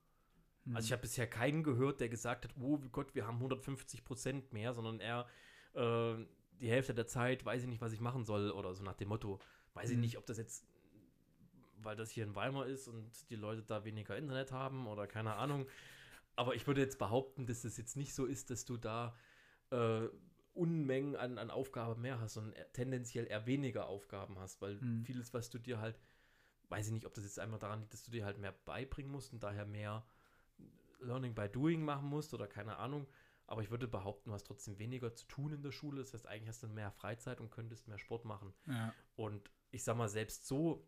[0.64, 0.76] Hm.
[0.76, 4.52] Also ich habe bisher keinen gehört, der gesagt hat, oh Gott, wir haben 150 Prozent
[4.52, 5.26] mehr, sondern eher
[5.74, 6.14] äh,
[6.60, 9.08] die Hälfte der Zeit weiß ich nicht, was ich machen soll oder so nach dem
[9.08, 9.40] Motto.
[9.74, 10.02] Weiß ich Mhm.
[10.02, 10.64] nicht, ob das jetzt,
[11.82, 15.34] weil das hier in Weimar ist und die Leute da weniger Internet haben oder keine
[15.34, 15.66] Ahnung.
[16.36, 19.14] Aber ich würde jetzt behaupten, dass es jetzt nicht so ist, dass du da
[19.70, 20.08] äh,
[20.52, 25.04] Unmengen an, an Aufgaben mehr hast, sondern tendenziell eher weniger Aufgaben hast, weil Mhm.
[25.04, 25.98] vieles, was du dir halt,
[26.68, 29.10] weiß ich nicht, ob das jetzt einmal daran liegt, dass du dir halt mehr beibringen
[29.10, 30.06] musst und daher mehr
[31.00, 33.06] Learning by Doing machen musst oder keine Ahnung.
[33.46, 35.98] Aber ich würde behaupten, du hast trotzdem weniger zu tun in der Schule.
[36.00, 38.54] Das heißt, eigentlich hast du mehr Freizeit und könntest mehr Sport machen.
[38.66, 38.94] ja.
[39.16, 40.86] Und ich sag mal, selbst so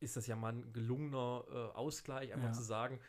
[0.00, 2.52] ist das ja mal ein gelungener äh, Ausgleich, einfach Ja.
[2.52, 3.00] zu sagen,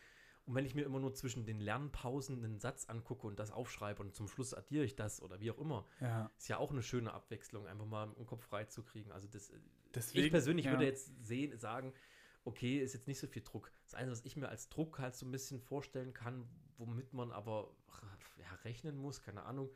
[0.48, 4.02] und wenn ich mir immer nur zwischen den Lernpausen einen Satz angucke und das aufschreibe
[4.02, 6.32] und zum Schluss addiere ich das oder wie auch immer, ja.
[6.38, 9.12] ist ja auch eine schöne Abwechslung, einfach mal im Kopf frei zu kriegen.
[9.12, 9.52] Also das,
[9.94, 10.72] Deswegen, ich persönlich ja.
[10.72, 11.92] würde jetzt sehen, sagen,
[12.44, 13.70] okay, ist jetzt nicht so viel Druck.
[13.84, 17.30] Das Einzige, was ich mir als Druck halt so ein bisschen vorstellen kann, womit man
[17.30, 17.76] aber
[18.38, 19.68] ja, rechnen muss, keine Ahnung,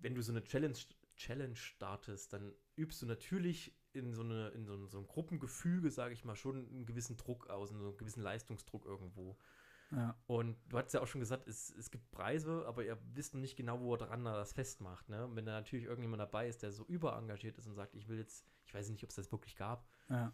[0.00, 0.78] wenn du so eine Challenge,
[1.16, 5.90] Challenge startest, dann übst du natürlich in so, eine, in so, ein, so ein Gruppengefüge,
[5.90, 9.36] sage ich mal, schon einen gewissen Druck aus, einen gewissen Leistungsdruck irgendwo.
[9.94, 10.18] Ja.
[10.26, 13.40] Und du hast ja auch schon gesagt, es, es gibt Preise, aber ihr wisst noch
[13.40, 15.08] nicht genau, wo er dran das festmacht.
[15.08, 15.24] Ne?
[15.24, 18.18] Und wenn da natürlich irgendjemand dabei ist, der so überengagiert ist und sagt, ich will
[18.18, 20.32] jetzt, ich weiß nicht, ob es das wirklich gab, Ja.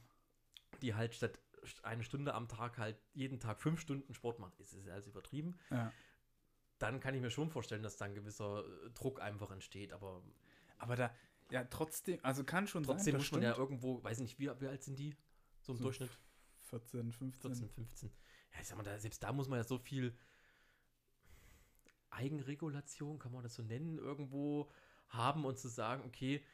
[0.83, 1.39] die halt statt
[1.83, 5.59] eine Stunde am Tag halt jeden Tag fünf Stunden Sport macht, ist es alles übertrieben,
[5.71, 5.93] ja.
[6.79, 9.93] dann kann ich mir schon vorstellen, dass da ein gewisser äh, Druck einfach entsteht.
[9.93, 10.23] Aber
[10.79, 11.15] Aber da,
[11.51, 14.67] ja, trotzdem, also kann schon trotzdem sein, muss man ja irgendwo, weiß nicht, wie, wie
[14.69, 15.15] alt sind die?
[15.61, 16.11] So im So Durchschnitt?
[16.63, 17.51] 14, 15.
[17.55, 18.11] 14, 15.
[18.53, 20.17] Ja, ich sag mal, da, selbst da muss man ja so viel
[22.11, 24.71] Eigenregulation, kann man das so nennen, irgendwo
[25.09, 26.45] haben und zu sagen, okay,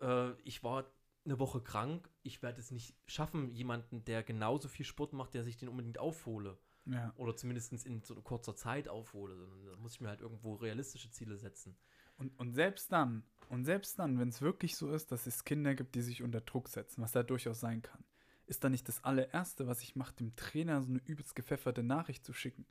[0.00, 0.86] äh, ich war
[1.24, 5.44] eine Woche krank, ich werde es nicht schaffen, jemanden, der genauso viel Sport macht, der
[5.44, 6.58] sich den unbedingt aufhole.
[6.86, 7.12] Ja.
[7.16, 11.10] Oder zumindest in so kurzer Zeit aufhole, sondern da muss ich mir halt irgendwo realistische
[11.10, 11.76] Ziele setzen.
[12.16, 15.74] Und, und selbst dann, und selbst dann, wenn es wirklich so ist, dass es Kinder
[15.74, 18.04] gibt, die sich unter Druck setzen, was da durchaus sein kann,
[18.52, 22.22] ist dann nicht das allererste, was ich mache, dem Trainer so eine übelst gepfefferte Nachricht
[22.22, 22.66] zu schicken.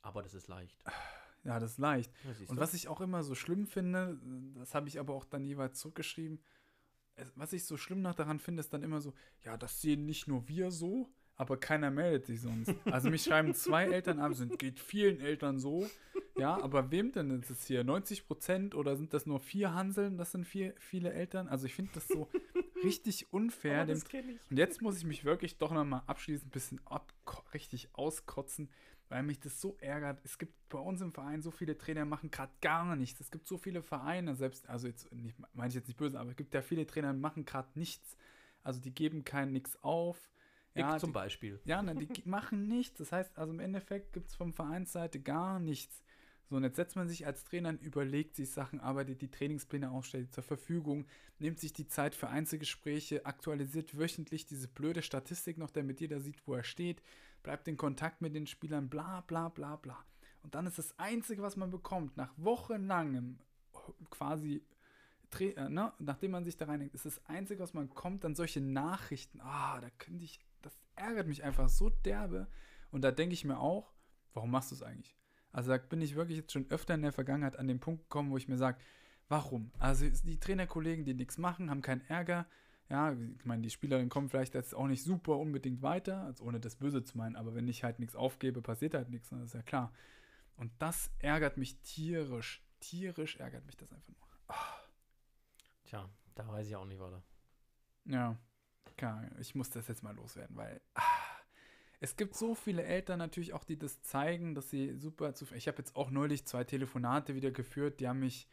[0.00, 0.78] Aber das ist leicht.
[1.42, 2.12] Ja, das ist leicht.
[2.22, 4.16] Ja, Und was ich auch immer so schlimm finde,
[4.54, 6.40] das habe ich aber auch dann jeweils zurückgeschrieben,
[7.16, 9.12] es, was ich so schlimm noch daran finde, ist dann immer so,
[9.44, 12.72] ja, das sehen nicht nur wir so, aber keiner meldet sich sonst.
[12.84, 15.88] Also mich schreiben zwei Eltern an, sind geht vielen Eltern so,
[16.36, 17.82] ja, aber wem denn ist es hier?
[17.82, 20.16] 90 Prozent oder sind das nur vier Hanseln?
[20.18, 21.48] Das sind vier, viele Eltern.
[21.48, 22.28] Also ich finde das so
[22.84, 23.88] richtig unfair.
[23.88, 24.04] Ich.
[24.50, 27.12] und jetzt muss ich mich wirklich doch nochmal abschließend ein bisschen ab,
[27.54, 28.70] richtig auskotzen,
[29.08, 30.20] weil mich das so ärgert.
[30.24, 33.20] Es gibt bei uns im Verein so viele Trainer, machen gerade gar nichts.
[33.20, 35.08] Es gibt so viele Vereine, selbst, also jetzt
[35.52, 38.16] meine ich jetzt nicht böse, aber es gibt ja viele Trainer, die machen gerade nichts.
[38.62, 40.30] Also die geben kein nix auf.
[40.74, 41.60] Ja, ich zum die, Beispiel.
[41.64, 42.98] ja, ne, die machen nichts.
[42.98, 46.02] Das heißt, also im Endeffekt gibt es vom Vereinsseite gar nichts.
[46.48, 49.90] So, und jetzt setzt man sich als Trainer und überlegt sich Sachen, arbeitet die Trainingspläne
[49.90, 51.06] aus, stellt zur Verfügung,
[51.40, 56.46] nimmt sich die Zeit für Einzelgespräche, aktualisiert wöchentlich diese blöde Statistik noch, damit jeder sieht,
[56.46, 57.02] wo er steht,
[57.42, 60.04] bleibt in Kontakt mit den Spielern, bla bla bla bla.
[60.42, 63.40] Und dann ist das Einzige, was man bekommt, nach wochenlangem
[64.10, 64.64] quasi,
[65.40, 68.60] äh, ne, nachdem man sich da reindenkt, ist das Einzige, was man kommt, dann solche
[68.60, 69.40] Nachrichten.
[69.40, 72.46] Ah, da könnte ich, das ärgert mich einfach so derbe.
[72.92, 73.92] Und da denke ich mir auch,
[74.32, 75.16] warum machst du es eigentlich?
[75.56, 78.30] Also da bin ich wirklich jetzt schon öfter in der Vergangenheit an den Punkt gekommen,
[78.30, 78.76] wo ich mir sage,
[79.30, 79.72] warum?
[79.78, 82.44] Also die Trainerkollegen, die nichts machen, haben keinen Ärger.
[82.90, 86.60] Ja, ich meine, die Spielerinnen kommen vielleicht jetzt auch nicht super unbedingt weiter, also ohne
[86.60, 89.48] das Böse zu meinen, aber wenn ich halt nichts aufgebe, passiert halt nichts, ne, das
[89.48, 89.94] ist ja klar.
[90.56, 92.62] Und das ärgert mich tierisch.
[92.80, 94.28] Tierisch ärgert mich das einfach nur.
[95.84, 97.22] Tja, da weiß ich auch nicht weiter.
[98.04, 98.36] Ja,
[98.98, 101.02] klar, ich muss das jetzt mal loswerden, weil ah,
[102.00, 105.58] es gibt so viele Eltern natürlich auch, die das zeigen, dass sie super zufrieden.
[105.58, 108.48] Ich habe jetzt auch neulich zwei Telefonate wieder geführt, die haben mich.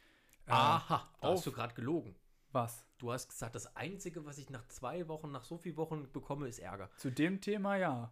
[0.47, 2.15] äh, Aha, da hast du gerade gelogen.
[2.51, 2.85] Was?
[2.99, 6.47] Du hast gesagt, das Einzige, was ich nach zwei Wochen, nach so vielen Wochen bekomme,
[6.47, 6.89] ist Ärger.
[6.97, 8.11] Zu dem Thema ja.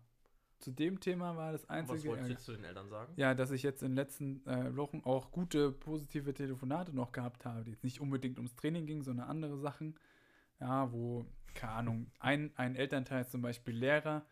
[0.57, 2.09] Zu dem Thema war das Was einzige.
[2.09, 3.13] wolltest du jetzt zu den Eltern sagen?
[3.15, 7.45] Ja, dass ich jetzt in den letzten äh, Wochen auch gute, positive Telefonate noch gehabt
[7.45, 9.95] habe, die jetzt nicht unbedingt ums Training ging, sondern andere Sachen.
[10.59, 14.23] Ja, wo, keine Ahnung, ein, ein Elternteil, zum Beispiel Lehrer,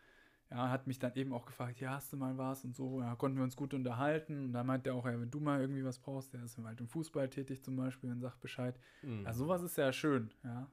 [0.51, 3.15] ja, hat mich dann eben auch gefragt, ja, hast du mal was und so, ja,
[3.15, 4.45] konnten wir uns gut unterhalten.
[4.45, 6.79] Und dann meinte er auch, ja, wenn du mal irgendwie was brauchst, der ist halt
[6.79, 8.79] im Fußball tätig zum Beispiel und sagt Bescheid.
[9.01, 9.23] Mhm.
[9.25, 10.67] Ja, sowas ist ja schön, ja.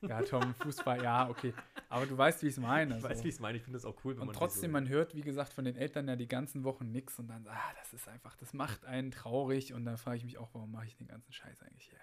[0.00, 1.52] Ja, Tom, Fußball, ja, okay.
[1.88, 2.96] Aber du weißt, wie ich es meine.
[2.96, 3.24] ich weiß, so.
[3.24, 3.58] wie ich es meine.
[3.58, 5.64] Ich finde es auch cool, wenn Und man trotzdem, so, man hört, wie gesagt, von
[5.64, 8.84] den Eltern ja die ganzen Wochen nichts und dann, ah, das ist einfach, das macht
[8.86, 11.90] einen traurig und dann frage ich mich auch, warum mache ich den ganzen Scheiß eigentlich
[11.90, 11.98] hier?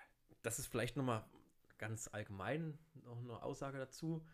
[0.45, 1.23] das ist vielleicht nochmal
[1.77, 4.25] ganz allgemein noch eine Aussage dazu.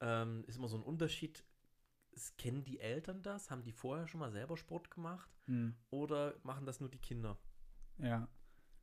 [0.00, 1.44] Ähm, ist immer so ein Unterschied.
[2.38, 3.50] Kennen die Eltern das?
[3.50, 5.30] Haben die vorher schon mal selber Sport gemacht?
[5.46, 7.38] Hm, Oder machen das nur die Kinder?
[7.98, 8.28] ja,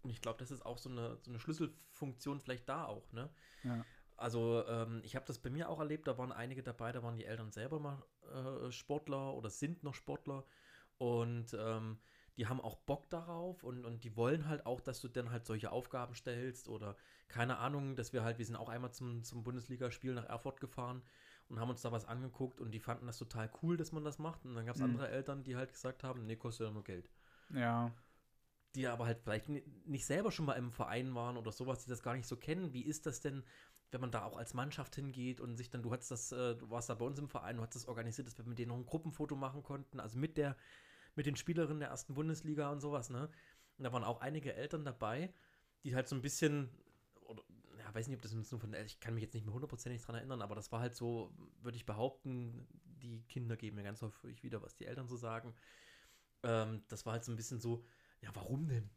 [0.03, 3.29] Und ich glaube, das ist auch so eine, so eine Schlüsselfunktion vielleicht da auch, ne?
[3.63, 3.85] ja,
[4.17, 7.17] Also ähm, ich habe das bei mir auch erlebt, da waren einige dabei, da waren
[7.17, 10.45] die Eltern selber mal äh, Sportler oder sind noch Sportler
[10.97, 11.99] und ähm,
[12.37, 15.45] die haben auch Bock darauf und, und die wollen halt auch, dass du dann halt
[15.45, 16.95] solche Aufgaben stellst oder
[17.27, 21.03] keine Ahnung, dass wir halt, wir sind auch einmal zum, zum Bundesligaspiel nach Erfurt gefahren
[21.49, 24.19] und haben uns da was angeguckt und die fanden das total cool, dass man das
[24.19, 24.81] macht und dann gab es Mhm.
[24.81, 27.09] andere Eltern, die halt gesagt haben, nee, kostet ja nur Geld
[27.53, 27.91] ja,
[28.75, 31.89] die aber halt vielleicht ni- nicht selber schon mal im Verein waren oder sowas, die
[31.89, 32.73] das gar nicht so kennen.
[32.73, 33.43] Wie ist das denn,
[33.91, 36.69] wenn man da auch als Mannschaft hingeht und sich dann, du hattest das, äh, du
[36.69, 38.77] warst da bei uns im Verein, du hattest das organisiert, dass wir mit denen noch
[38.77, 40.55] ein Gruppenfoto machen konnten, also mit der,
[41.15, 43.29] mit den Spielerinnen der ersten Bundesliga und sowas, ne?
[43.77, 45.33] Und da waren auch einige Eltern dabei,
[45.83, 46.69] die halt so ein bisschen,
[47.87, 50.15] ja, weiß nicht, ob das nur von, ich kann mich jetzt nicht mehr hundertprozentig dran
[50.15, 54.43] erinnern, aber das war halt so, würde ich behaupten, die Kinder geben mir ganz häufig
[54.43, 55.53] wieder, was die Eltern so sagen.
[56.43, 57.83] Ähm, das war halt so ein bisschen so,
[58.21, 58.89] ja, warum denn?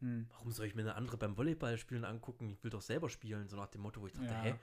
[0.00, 2.50] hm, Warum soll ich mir eine andere beim Volleyballspielen angucken?
[2.50, 4.42] Ich will doch selber spielen, so nach dem Motto, wo ich dachte, Ja.
[4.42, 4.54] hä?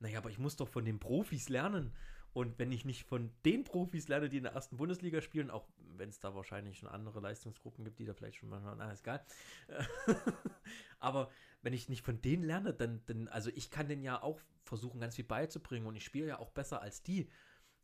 [0.00, 1.94] Naja, aber ich muss doch von den Profis lernen.
[2.32, 5.68] Und wenn ich nicht von den Profis lerne, die in der ersten Bundesliga spielen, auch
[5.96, 9.00] wenn es da wahrscheinlich schon andere Leistungsgruppen gibt, die da vielleicht schon mal, na, ist
[9.00, 9.24] egal.
[10.98, 14.40] aber wenn ich nicht von denen lerne, dann, dann, also ich kann denen ja auch
[14.64, 17.28] versuchen, ganz viel beizubringen und ich spiele ja auch besser als die.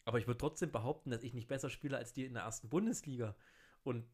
[0.04, 2.70] Aber ich würde trotzdem behaupten, dass ich nicht besser spiele als die in der ersten
[2.70, 3.36] Bundesliga.
[3.82, 4.06] Und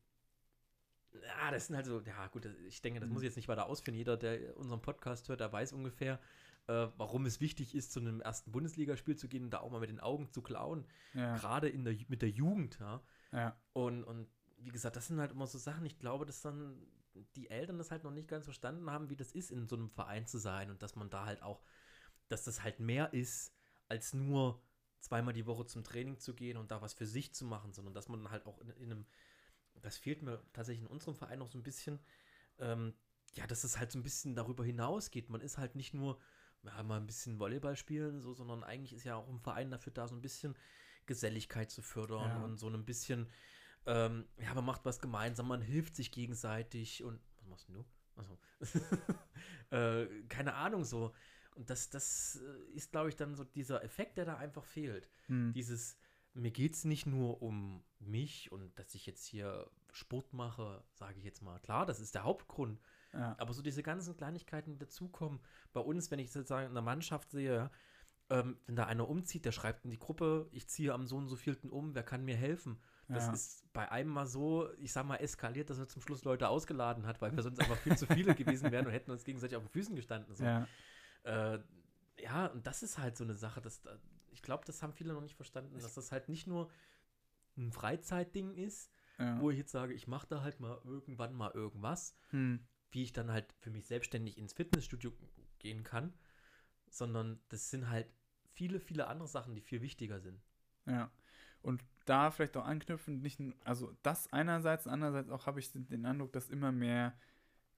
[1.22, 3.66] ja, das sind halt so, ja gut, ich denke, das muss ich jetzt nicht weiter
[3.66, 3.96] ausführen.
[3.96, 6.18] Jeder, der unseren Podcast hört, der weiß ungefähr,
[6.66, 9.80] äh, warum es wichtig ist, zu einem ersten Bundesligaspiel zu gehen und da auch mal
[9.80, 10.86] mit den Augen zu klauen.
[11.12, 13.02] ja, Gerade in der, mit der Jugend, ja.
[13.32, 16.80] ja, Und, und wie gesagt, das sind halt immer so Sachen, ich glaube, dass dann
[17.36, 19.90] die Eltern das halt noch nicht ganz verstanden haben, wie das ist, in so einem
[19.90, 21.62] Verein zu sein und dass man da halt auch,
[22.28, 23.54] dass das halt mehr ist,
[23.88, 24.62] als nur
[25.00, 27.94] zweimal die Woche zum Training zu gehen und da was für sich zu machen, sondern
[27.94, 29.06] dass man halt auch in, in einem,
[29.82, 32.00] das fehlt mir tatsächlich in unserem Verein noch so ein bisschen,
[32.58, 32.94] ähm,
[33.34, 35.28] ja, dass es halt so ein bisschen darüber hinausgeht.
[35.28, 36.18] Man ist halt nicht nur,
[36.64, 39.92] ja, mal ein bisschen Volleyball spielen, so, sondern eigentlich ist ja auch ein Verein dafür
[39.92, 40.56] da, so ein bisschen
[41.06, 42.44] Geselligkeit zu fördern Ja.
[42.44, 43.28] und so ein bisschen
[43.86, 47.84] ähm, ja, man macht was gemeinsam, man hilft sich gegenseitig und was machst du?
[48.16, 48.38] Achso.
[49.70, 51.12] äh, keine Ahnung so.
[51.54, 55.08] Und das, das äh, ist, glaube ich, dann so dieser Effekt, der da einfach fehlt.
[55.26, 55.52] Hm.
[55.52, 55.96] Dieses,
[56.34, 61.18] mir geht es nicht nur um mich und dass ich jetzt hier Sport mache, sage
[61.18, 61.60] ich jetzt mal.
[61.60, 62.80] Klar, das ist der Hauptgrund.
[63.12, 63.36] Ja.
[63.38, 65.40] Aber so diese ganzen Kleinigkeiten, die dazukommen.
[65.72, 67.70] Bei uns, wenn ich sozusagen in der Mannschaft sehe,
[68.30, 71.28] ähm, wenn da einer umzieht, der schreibt in die Gruppe, ich ziehe am so und
[71.28, 72.80] so vielten um, wer kann mir helfen?
[73.06, 73.32] Das Ja.
[73.34, 77.06] ist bei einem mal so, ich sag mal, eskaliert, dass er zum Schluss Leute ausgeladen
[77.06, 79.62] hat, weil wir sonst einfach viel zu viele gewesen wären und hätten uns gegenseitig auf
[79.62, 80.34] den Füßen gestanden.
[80.34, 80.42] So.
[80.42, 80.66] Ja.
[81.22, 81.60] Äh,
[82.18, 83.98] ja, und das ist halt so eine Sache, dass da-
[84.34, 86.70] ich glaube, das haben viele noch nicht verstanden, dass das halt nicht nur
[87.56, 89.40] ein Freizeitding ist, Ja.
[89.40, 92.66] wo ich jetzt sage, ich mache da halt mal irgendwann mal irgendwas, Hm.
[92.90, 95.12] wie ich dann halt für mich selbstständig ins Fitnessstudio
[95.60, 96.12] gehen kann,
[96.90, 98.08] sondern das sind halt
[98.52, 100.40] viele, viele andere Sachen, die viel wichtiger sind.
[100.86, 101.10] Ja.
[101.62, 106.32] Und da vielleicht auch anknüpfend, nicht, also das einerseits, andererseits auch habe ich den Eindruck,
[106.32, 107.16] dass immer mehr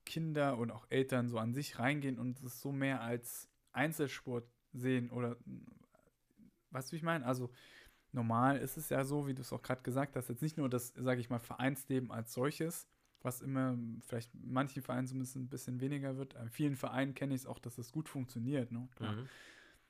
[0.04, 5.10] Kinder und auch Eltern so an sich reingehen und es so mehr als Einzelsport sehen
[5.10, 5.36] oder
[6.76, 7.24] weißt du, wie ich meine?
[7.26, 7.50] Also
[8.12, 10.68] normal ist es ja so, wie du es auch gerade gesagt hast, jetzt nicht nur
[10.68, 12.86] das, sage ich mal, Vereinsleben als solches,
[13.22, 16.34] was immer vielleicht in manchen Vereinen zumindest ein bisschen weniger wird.
[16.34, 18.70] In vielen Vereinen kenne ich es auch, dass es gut funktioniert.
[18.72, 18.88] Ne?
[19.00, 19.28] Mhm.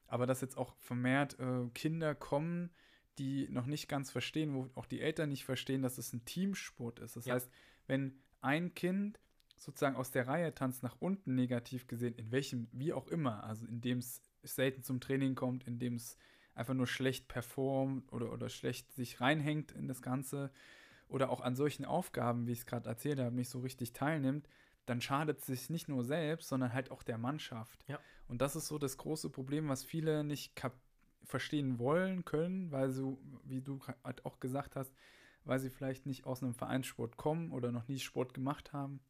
[0.09, 2.71] aber dass jetzt auch vermehrt äh, Kinder kommen,
[3.19, 7.01] die noch nicht ganz verstehen, wo auch die Eltern nicht verstehen, dass es ein Teamsport
[7.01, 7.17] ist.
[7.17, 7.35] Das Ja.
[7.35, 7.51] heißt,
[7.89, 9.19] wenn ein Kind
[9.57, 13.67] sozusagen aus der Reihe tanzt nach unten negativ gesehen, in welchem, wie auch immer, also
[13.67, 16.17] indem es selten zum Training kommt, indem es
[16.57, 20.51] einfach nur schlecht performt oder, oder schlecht sich reinhängt in das Ganze
[21.09, 24.49] oder auch an solchen Aufgaben, wie ich es gerade erzählt habe, nicht so richtig teilnimmt,
[24.87, 27.85] dann schadet es sich nicht nur selbst, sondern halt auch der Mannschaft.
[27.87, 28.01] Ja.
[28.29, 30.61] Und das ist so das große Problem, was viele nicht
[31.25, 34.93] verstehen wollen können, weil so, wie du halt auch gesagt hast,
[35.45, 39.01] weil sie vielleicht nicht aus einem Vereinssport kommen oder noch nie Sport gemacht haben.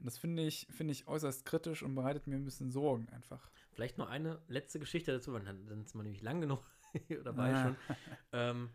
[0.00, 3.50] Und das finde ich, finde ich äußerst kritisch und bereitet mir ein bisschen Sorgen einfach.
[3.70, 6.64] Vielleicht noch eine letzte Geschichte dazu, weil dann ist man nämlich lang genug
[7.24, 7.62] dabei Ah.
[7.62, 7.76] schon.
[8.32, 8.70] Ähm,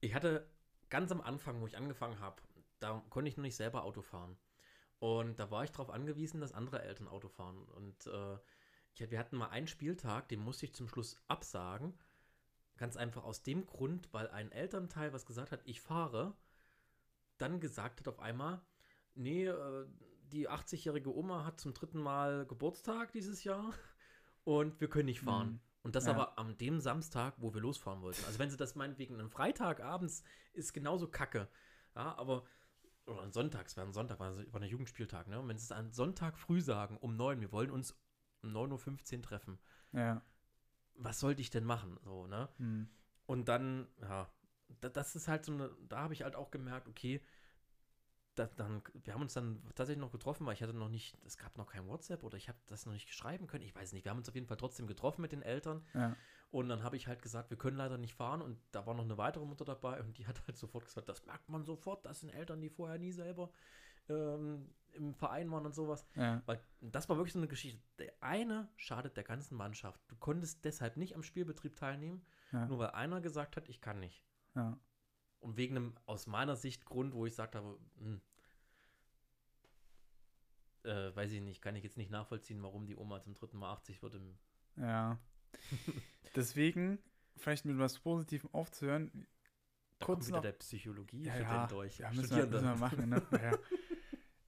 [0.00, 0.48] ich hatte
[0.88, 2.40] ganz am Anfang, wo ich angefangen habe,
[2.80, 4.36] da konnte ich noch nicht selber Auto fahren.
[5.00, 7.62] Und da war ich darauf angewiesen, dass andere Eltern Auto fahren.
[7.68, 8.38] Und äh,
[8.94, 11.98] ich, wir hatten mal einen Spieltag, den musste ich zum Schluss absagen.
[12.78, 16.34] Ganz einfach aus dem Grund, weil ein Elternteil, was gesagt hat, ich fahre,
[17.36, 18.62] dann gesagt hat auf einmal,
[19.14, 19.86] nee, äh,
[20.32, 23.72] die 80-jährige Oma hat zum dritten Mal Geburtstag dieses Jahr
[24.44, 25.52] und wir können nicht fahren.
[25.52, 25.60] Mhm.
[25.82, 26.12] Und das Ja.
[26.12, 28.24] aber am dem Samstag, wo wir losfahren wollten.
[28.24, 30.22] Also wenn sie das meinetwegen am Freitag abends
[30.54, 31.48] ist genauso kacke.
[31.94, 32.44] Ja, aber
[33.06, 35.38] oder an Sonntag, es war ein Sonntag, war, war ein Jugendspieltag, ne?
[35.38, 37.94] Und wenn sie es an Sonntag früh sagen, um 9, wir wollen uns
[38.42, 39.58] um 9.15 Uhr treffen,
[39.92, 40.22] Ja.
[40.94, 41.98] was sollte ich denn machen?
[42.02, 42.48] So, ne?
[42.56, 42.88] Hm.
[43.26, 44.32] Und dann, ja,
[44.80, 47.20] da, das ist halt so eine, da habe ich halt auch gemerkt, okay,
[48.34, 51.36] da, dann, wir haben uns dann tatsächlich noch getroffen, weil ich hatte noch nicht, es
[51.38, 54.04] gab noch kein WhatsApp oder ich habe das noch nicht schreiben können, ich weiß nicht,
[54.04, 56.16] wir haben uns auf jeden Fall trotzdem getroffen mit den Eltern Ja.
[56.50, 59.04] und dann habe ich halt gesagt, wir können leider nicht fahren und da war noch
[59.04, 62.20] eine weitere Mutter dabei und die hat halt sofort gesagt, das merkt man sofort, das
[62.20, 63.50] sind Eltern, die vorher nie selber
[64.08, 66.06] ähm, im Verein waren und sowas.
[66.14, 66.42] Ja.
[66.46, 67.80] Weil das war wirklich so eine Geschichte.
[67.98, 70.00] Der eine schadet der ganzen Mannschaft.
[70.08, 72.66] Du konntest deshalb nicht am Spielbetrieb teilnehmen, Ja.
[72.66, 74.24] nur weil einer gesagt hat, ich kann nicht.
[74.54, 74.78] Ja.
[75.44, 78.20] Und wegen einem, aus meiner Sicht, Grund, wo ich gesagt habe, hm,
[80.84, 83.72] äh, weiß ich nicht, kann ich jetzt nicht nachvollziehen, warum die Oma zum dritten Mal
[83.74, 84.18] 80 wird.
[84.76, 85.18] Ja.
[86.34, 86.98] Deswegen,
[87.36, 89.10] vielleicht mit was Positivem aufzuhören,
[89.98, 91.98] da Kurz kommt wieder noch- der Psychologie Ja, für ja, den durch.
[91.98, 93.08] ja müssen, wir, müssen wir machen.
[93.08, 93.22] Ne?
[93.32, 93.52] Ja.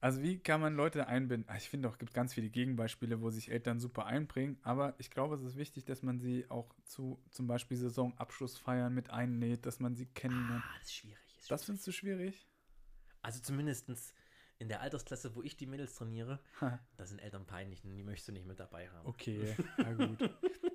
[0.07, 1.49] Also wie kann man Leute einbinden?
[1.49, 4.95] Ah, Ich finde auch, es gibt ganz viele Gegenbeispiele, wo sich Eltern super einbringen, aber
[4.99, 9.65] ich glaube, es ist wichtig, dass man sie auch zu zum Beispiel Saisonabschlussfeiern mit einnäht,
[9.65, 10.63] dass man sie kennenlernt.
[10.65, 11.37] Ah, das ist schwierig.
[11.37, 12.47] Ist Das findest du schwierig?
[13.21, 14.13] Also zumindestens
[14.59, 18.03] in der Altersklasse, wo ich die Mädels trainiere, Ha, da sind Eltern peinlich und die
[18.03, 19.07] möchtest du nicht mit dabei haben.
[19.07, 20.17] okay, na gut.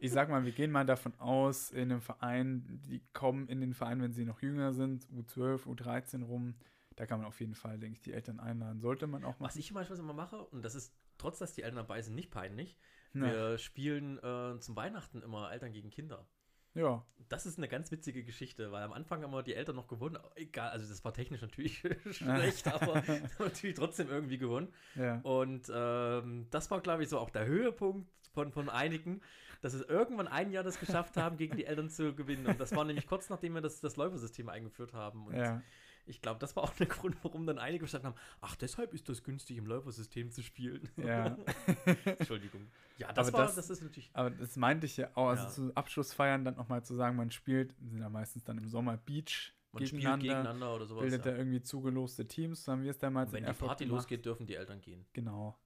[0.01, 3.73] Ich sag mal, wir gehen mal davon aus, in einem Verein, die kommen in den
[3.73, 6.55] Verein, wenn sie noch jünger sind, U12, U13 rum,
[6.96, 8.81] da kann man auf jeden Fall, denke ich, die Eltern einladen.
[8.81, 9.59] Sollte man auch Was machen.
[9.59, 12.76] ich manchmal immer mache, und das ist, trotz dass die Eltern dabei sind, nicht peinlich,
[13.12, 16.26] Na, wir spielen äh, zum Weihnachten immer Eltern gegen Kinder.
[16.74, 19.88] ja, Das ist eine ganz witzige Geschichte, weil am Anfang haben wir die Eltern noch
[19.88, 20.18] gewonnen.
[20.35, 21.78] Egal, also das war technisch natürlich
[22.11, 23.02] schlecht, aber
[23.38, 24.72] natürlich trotzdem irgendwie gewonnen.
[24.94, 25.20] ja.
[25.22, 29.20] Und ähm, das war, glaube ich, so auch der Höhepunkt von, von einigen,
[29.61, 32.46] dass es irgendwann ein Jahr das geschafft haben, gegen die Eltern zu gewinnen.
[32.46, 35.26] Und das war nämlich kurz nachdem wir das, das Läufersystem eingeführt haben.
[35.26, 35.62] Und ja.
[36.07, 39.09] Ich glaube, das war auch der Grund, warum dann einige verstanden haben, ach, deshalb ist
[39.09, 40.88] das günstig, im Läufersystem zu spielen.
[40.97, 41.37] Ja.
[42.05, 42.69] Entschuldigung.
[42.99, 44.11] Ja, das Aber war, das- das, ist natürlich.
[44.15, 45.49] Aber das meinte ich ja auch, also Ja.
[45.51, 49.55] zu Abschlussfeiern dann nochmal zu sagen, man spielt, sind ja meistens dann im Sommer Beach,
[49.73, 51.03] Man spielt gegeneinander, gegeneinander oder sowas.
[51.03, 51.33] bildet ja.
[51.33, 54.01] da irgendwie zugeloste Teams, so haben wir es damals Und wenn die Erfurt Party gemacht.
[54.03, 55.07] losgeht, dürfen die Eltern gehen.
[55.12, 55.57] Genau,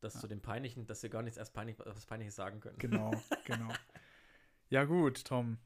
[0.00, 0.20] Das Ja.
[0.20, 2.78] zu dem Peinlichen, dass sie gar nichts erst peinlich, was Peinliches sagen können.
[2.78, 3.10] genau,
[3.44, 3.68] genau.
[4.70, 5.58] Ja gut, Tom.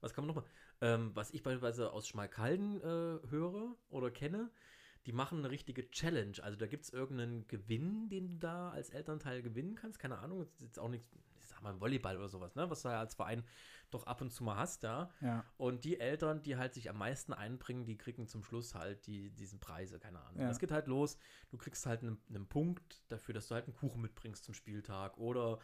[0.00, 0.50] Was kann man nochmal?
[0.82, 4.50] Ähm, was ich beispielsweise aus Schmalkalden äh, höre oder kenne,
[5.06, 6.36] die machen eine richtige Challenge.
[6.42, 9.98] Also da gibt es irgendeinen Gewinn, den du da als Elternteil gewinnen kannst.
[9.98, 12.68] Keine Ahnung, das ist jetzt auch nichts, ich sag mal Volleyball oder sowas, ne?
[12.68, 13.44] was du ja als Verein
[13.90, 15.10] doch ab und zu mal hast, ja.
[15.20, 19.06] Ja, Und die Eltern, die halt sich am meisten einbringen, die kriegen zum Schluss halt
[19.06, 20.40] die, diesen Preise, keine Ahnung.
[20.40, 20.48] Ja.
[20.48, 21.18] Das geht halt los,
[21.50, 25.18] du kriegst halt einen, einen Punkt dafür, dass du halt einen Kuchen mitbringst zum Spieltag
[25.18, 25.58] oder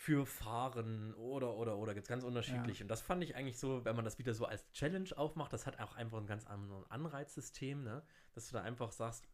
[0.00, 2.80] für Fahren oder, oder, oder, gibt es ganz unterschiedlich.
[2.80, 5.66] Und das fand ich eigentlich so, wenn man das wieder so als Challenge aufmacht, das
[5.66, 8.04] hat auch einfach ein ganz anderes Anreizsystem, ne?
[8.32, 9.26] dass du da einfach sagst,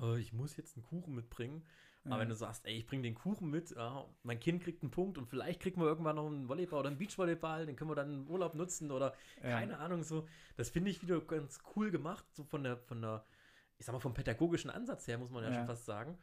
[0.00, 1.64] oh, ich muss jetzt einen Kuchen mitbringen.
[2.04, 2.20] Aber Ja.
[2.20, 5.18] wenn du sagst, ey, ich bringe den Kuchen mit, ja, mein Kind kriegt einen Punkt
[5.18, 8.12] und vielleicht kriegen wir irgendwann noch einen Volleyball oder einen Beachvolleyball, den können wir dann
[8.14, 9.50] im Urlaub nutzen oder Ja.
[9.50, 10.28] keine Ahnung, so.
[10.56, 13.24] Das finde ich wieder ganz cool gemacht, so von der, von der,
[13.78, 15.56] ich sag mal, vom pädagogischen Ansatz her, muss man ja, Ja.
[15.56, 16.16] schon fast sagen.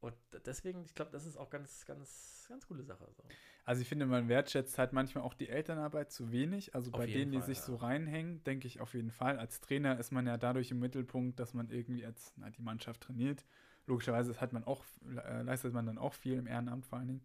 [0.00, 0.14] Und
[0.46, 3.06] deswegen, ich glaube, das ist auch ganz, ganz, ganz coole Sache.
[3.14, 3.22] So.
[3.64, 6.74] Also ich finde, man wertschätzt halt manchmal auch die Elternarbeit zu wenig.
[6.74, 7.64] Also Auf bei denen, die Fall, sich ja.
[7.64, 9.38] so reinhängen, denke ich auf jeden Fall.
[9.38, 13.02] Als Trainer ist man ja dadurch im Mittelpunkt, dass man irgendwie als na, die Mannschaft
[13.02, 13.44] trainiert.
[13.86, 17.22] Logischerweise hat man auch, äh, leistet man dann auch viel im Ehrenamt vor allen Dingen.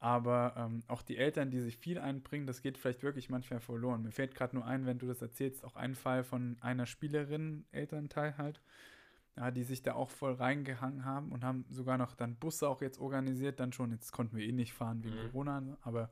[0.00, 4.02] Aber ähm, auch die Eltern, die sich viel einbringen, das geht vielleicht wirklich manchmal verloren.
[4.02, 7.66] Mir fällt gerade nur ein, wenn du das erzählst, auch ein Fall von einer Spielerin,
[7.72, 8.62] Elternteil halt,
[9.38, 12.82] ja, die sich da auch voll reingehangen haben und haben sogar noch dann Busse auch
[12.82, 13.92] jetzt organisiert, dann schon.
[13.92, 15.30] Jetzt konnten wir eh nicht fahren wegen Mhm.
[15.30, 15.78] Corona, ne?
[15.82, 16.10] aber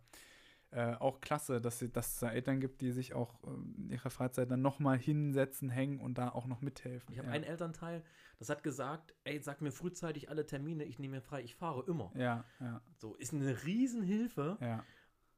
[0.70, 3.90] äh, auch klasse, dass, sie, dass es da Eltern gibt, die sich auch ähm, in
[3.90, 7.12] ihrer Freizeit dann nochmal hinsetzen, hängen und da auch noch mithelfen.
[7.12, 7.34] Ich habe ja.
[7.34, 8.02] einen Elternteil,
[8.38, 11.84] das hat gesagt, ey, sag mir frühzeitig alle Termine, ich nehme mir frei, ich fahre
[11.86, 12.10] immer.
[12.16, 14.84] ja, ja, So, ist eine Riesenhilfe, ja,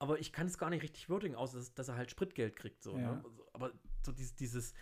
[0.00, 2.82] aber ich kann es gar nicht richtig würdigen, außer dass, dass er halt Spritgeld kriegt.
[2.82, 3.16] So, Ja.
[3.16, 3.24] ne?
[3.52, 3.72] Aber
[4.04, 4.74] so dieses, dieses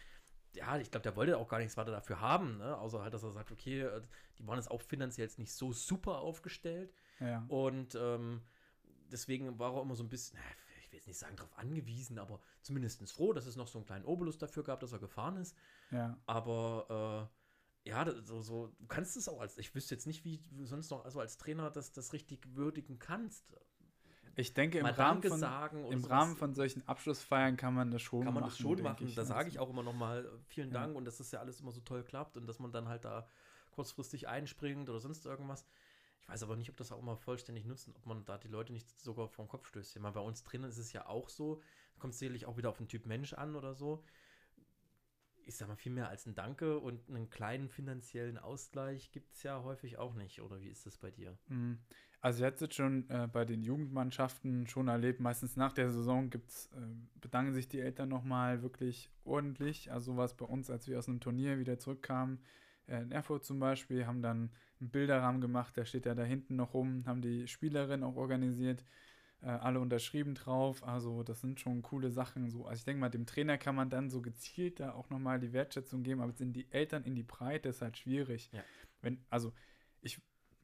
[0.57, 2.77] ja, ich glaube, der wollte auch gar nichts weiter dafür haben, ne?
[2.77, 4.03] außer halt, dass er sagt, okay, äh,
[4.38, 7.45] die waren jetzt auch finanziell jetzt nicht so super aufgestellt ja.
[7.49, 8.42] und ähm,
[9.11, 10.45] deswegen war er immer so ein bisschen, na,
[10.85, 13.87] ich will jetzt nicht sagen, darauf angewiesen, aber zumindest froh, dass es noch so einen
[13.87, 15.57] kleinen Obolus dafür gab, dass er gefahren ist.
[15.90, 16.16] ja.
[16.27, 20.42] Aber äh, ja, so, so, du kannst es auch als, ich wüsste jetzt nicht, wie
[20.51, 23.45] du sonst noch also als Trainer das, das richtig würdigen kannst.
[24.38, 25.42] Ich denke, im Rahmen von,
[25.90, 26.05] im.
[26.05, 28.51] Rahmen von solchen Abschlussfeiern kann man das schon kann man machen.
[28.51, 29.12] das schon machen.
[29.14, 30.83] Da Also, sage ich auch immer noch mal äh, vielen Ja.
[30.83, 33.05] Dank und dass das ja alles immer so toll klappt und dass man dann halt
[33.07, 33.27] da
[33.70, 35.66] kurzfristig einspringt oder sonst irgendwas.
[36.20, 38.72] Ich weiß aber nicht, ob das auch immer vollständig nutzen, ob man da die Leute
[38.72, 39.96] nicht sogar vom Kopf stößt.
[39.96, 41.62] Ich meine, bei uns drinnen ist es ja auch so,
[41.99, 44.05] kommt sicherlich auch wieder auf den Typ Mensch an oder so.
[45.44, 49.44] Ich sag mal, viel mehr als ein Danke und einen kleinen finanziellen Ausgleich gibt es
[49.44, 50.42] ja häufig auch nicht.
[50.42, 51.38] Oder wie ist das bei dir?
[51.46, 51.79] Mhm.
[52.27, 56.29] Also ich hatte es schon äh, bei den Jugendmannschaften schon erlebt, meistens nach der Saison
[56.29, 56.81] gibt's, äh,
[57.21, 59.93] bedanken sich die Eltern nochmal wirklich ordentlich.
[59.93, 62.41] Also sowas bei uns, als wir aus einem Turnier wieder zurückkamen,
[62.89, 66.57] äh, in Erfurt zum Beispiel, haben dann einen Bilderrahmen gemacht, der steht ja da hinten
[66.57, 68.85] noch rum, haben die Spielerin auch organisiert,
[69.41, 70.83] äh, alle unterschrieben drauf.
[70.83, 72.51] Also das sind schon coole Sachen.
[72.51, 72.67] So.
[72.67, 75.53] Also ich denke mal, dem Trainer kann man dann so gezielt da auch nochmal die
[75.53, 78.51] Wertschätzung geben, aber sind die Eltern in die Breite, ist halt schwierig.
[78.53, 78.65] Ja.
[79.01, 79.53] Wenn, also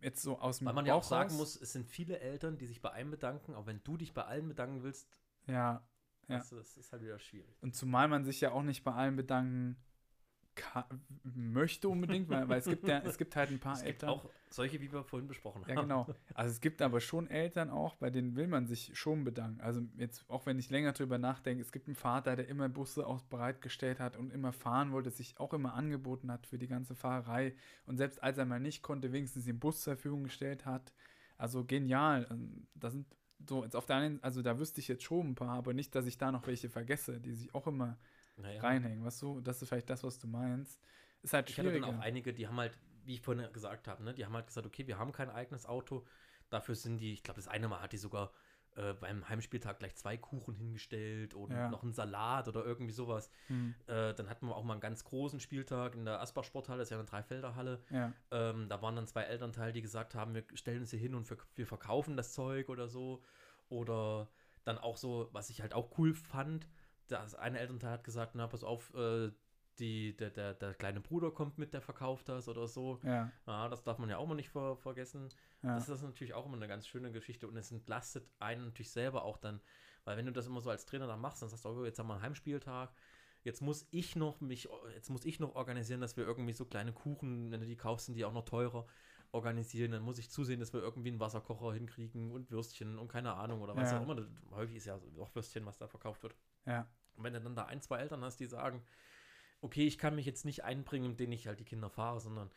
[0.02, 2.18] jetzt so aus dem Weil man ja auch Bauch sagen raus- muss, es sind viele
[2.20, 5.08] Eltern, die sich bei einem bedanken, aber wenn du dich bei allen bedanken willst,
[5.46, 5.82] Ja,
[6.28, 6.38] Ja.
[6.48, 7.56] du, das ist halt wieder schwierig.
[7.62, 9.76] und zumal man sich ja auch nicht bei allen bedanken
[11.22, 14.08] möchte unbedingt, weil, weil es gibt ja, es gibt halt ein paar Es gibt Eltern.
[14.10, 15.88] auch solche, wie wir vorhin besprochen ja, haben.
[15.88, 16.06] genau.
[16.34, 19.60] Also es gibt aber schon Eltern auch, bei denen will man sich schon bedanken.
[19.62, 23.06] Also jetzt, auch wenn ich länger drüber nachdenke, es gibt einen Vater, der immer Busse
[23.06, 26.94] auch bereitgestellt hat und immer fahren wollte, sich auch immer angeboten hat für die ganze
[26.94, 27.54] Fahrerei.
[27.86, 30.92] Und selbst als er mal nicht konnte, wenigstens den Bus zur Verfügung gestellt hat.
[31.38, 32.26] Also genial.
[32.30, 33.06] Ähm, Da sind
[33.48, 35.94] so, jetzt auf der einen, also da wüsste ich jetzt schon ein paar, aber nicht,
[35.94, 37.98] dass ich da noch welche vergesse, die sich auch immer
[38.36, 38.60] Naja.
[38.62, 39.04] reinhängen.
[39.04, 40.80] Was so, das ist vielleicht das, was du meinst.
[41.22, 41.96] Ist halt Ich hatte dann schwierig.
[41.96, 44.66] auch einige, die haben halt, wie ich vorhin gesagt habe, ne, die haben halt gesagt,
[44.66, 46.04] okay, wir haben kein eigenes Auto.
[46.50, 48.32] Dafür sind die, ich glaube, das eine Mal hat die sogar
[48.74, 51.68] äh, beim Heimspieltag gleich zwei Kuchen hingestellt oder Ja.
[51.70, 53.30] noch einen Salat oder irgendwie sowas.
[53.48, 56.78] Hm, Äh, dann hatten wir auch mal einen ganz großen Spieltag in der Asbach Sporthalle,
[56.78, 57.82] das ist ja eine Dreifelderhalle.
[57.90, 61.14] ja, Ähm, da waren dann zwei Elternteile, die gesagt haben, wir stellen uns hier hin
[61.14, 63.22] und wir, wir verkaufen das Zeug oder so.
[63.68, 64.28] Oder
[64.64, 66.68] dann auch so, was ich halt auch cool fand,
[67.08, 69.30] das eine Elternteil hat gesagt, na, pass auf, äh,
[69.78, 73.00] die, der, der, der kleine Bruder kommt mit, der verkauft das oder so.
[73.02, 75.28] ja, Ja, das darf man ja auch mal nicht ver vergessen.
[75.62, 75.74] ja.
[75.74, 79.24] Das ist natürlich auch immer eine ganz schöne Geschichte und es entlastet einen natürlich selber
[79.24, 79.60] auch dann,
[80.04, 81.98] weil wenn du das immer so als Trainer dann machst, dann sagst du, oh, jetzt
[81.98, 82.92] haben wir einen Heimspieltag,
[83.44, 86.92] jetzt muss ich noch mich, jetzt muss ich noch organisieren, dass wir irgendwie so kleine
[86.92, 88.86] Kuchen, wenn du die kaufst, sind die auch noch teurer,
[89.32, 93.32] organisieren, dann muss ich zusehen, dass wir irgendwie einen Wasserkocher hinkriegen und Würstchen und keine
[93.34, 93.98] Ahnung oder was Ja.
[93.98, 94.22] auch immer.
[94.50, 96.36] Häufig ist ja auch Würstchen, was da verkauft wird.
[96.66, 96.88] Ja.
[97.14, 98.82] Und wenn du dann da ein, zwei Eltern hast, die sagen,
[99.60, 102.50] okay, ich kann mich jetzt nicht einbringen, indem ich halt die Kinder fahre, sondern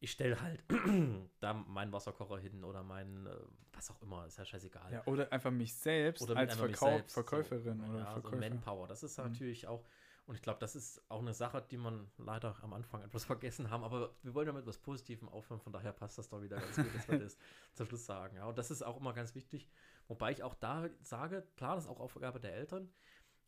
[0.00, 0.62] ich stelle halt
[1.40, 3.36] da meinen Wasserkocher hin oder meinen, äh,
[3.72, 4.92] was auch immer, ist ja scheißegal.
[4.92, 8.36] Ja, oder einfach mich selbst Oder als mit Verkau selbst, Verkäuferin so, oder ja, Verkäufer.
[8.36, 9.24] So Manpower, das ist Mhm.
[9.24, 9.84] natürlich auch,
[10.26, 13.70] und ich glaube, das ist auch eine Sache, die man leider am Anfang etwas vergessen
[13.70, 16.58] haben, aber wir wollen ja mit etwas Positivem aufhören, von daher passt das doch wieder
[16.60, 17.36] ganz gut, dass wir das
[17.74, 18.36] zum Schluss sagen.
[18.36, 19.68] Ja, und das ist auch immer ganz wichtig,
[20.06, 22.88] wobei ich auch da sage, klar, das ist auch Aufgabe der Eltern,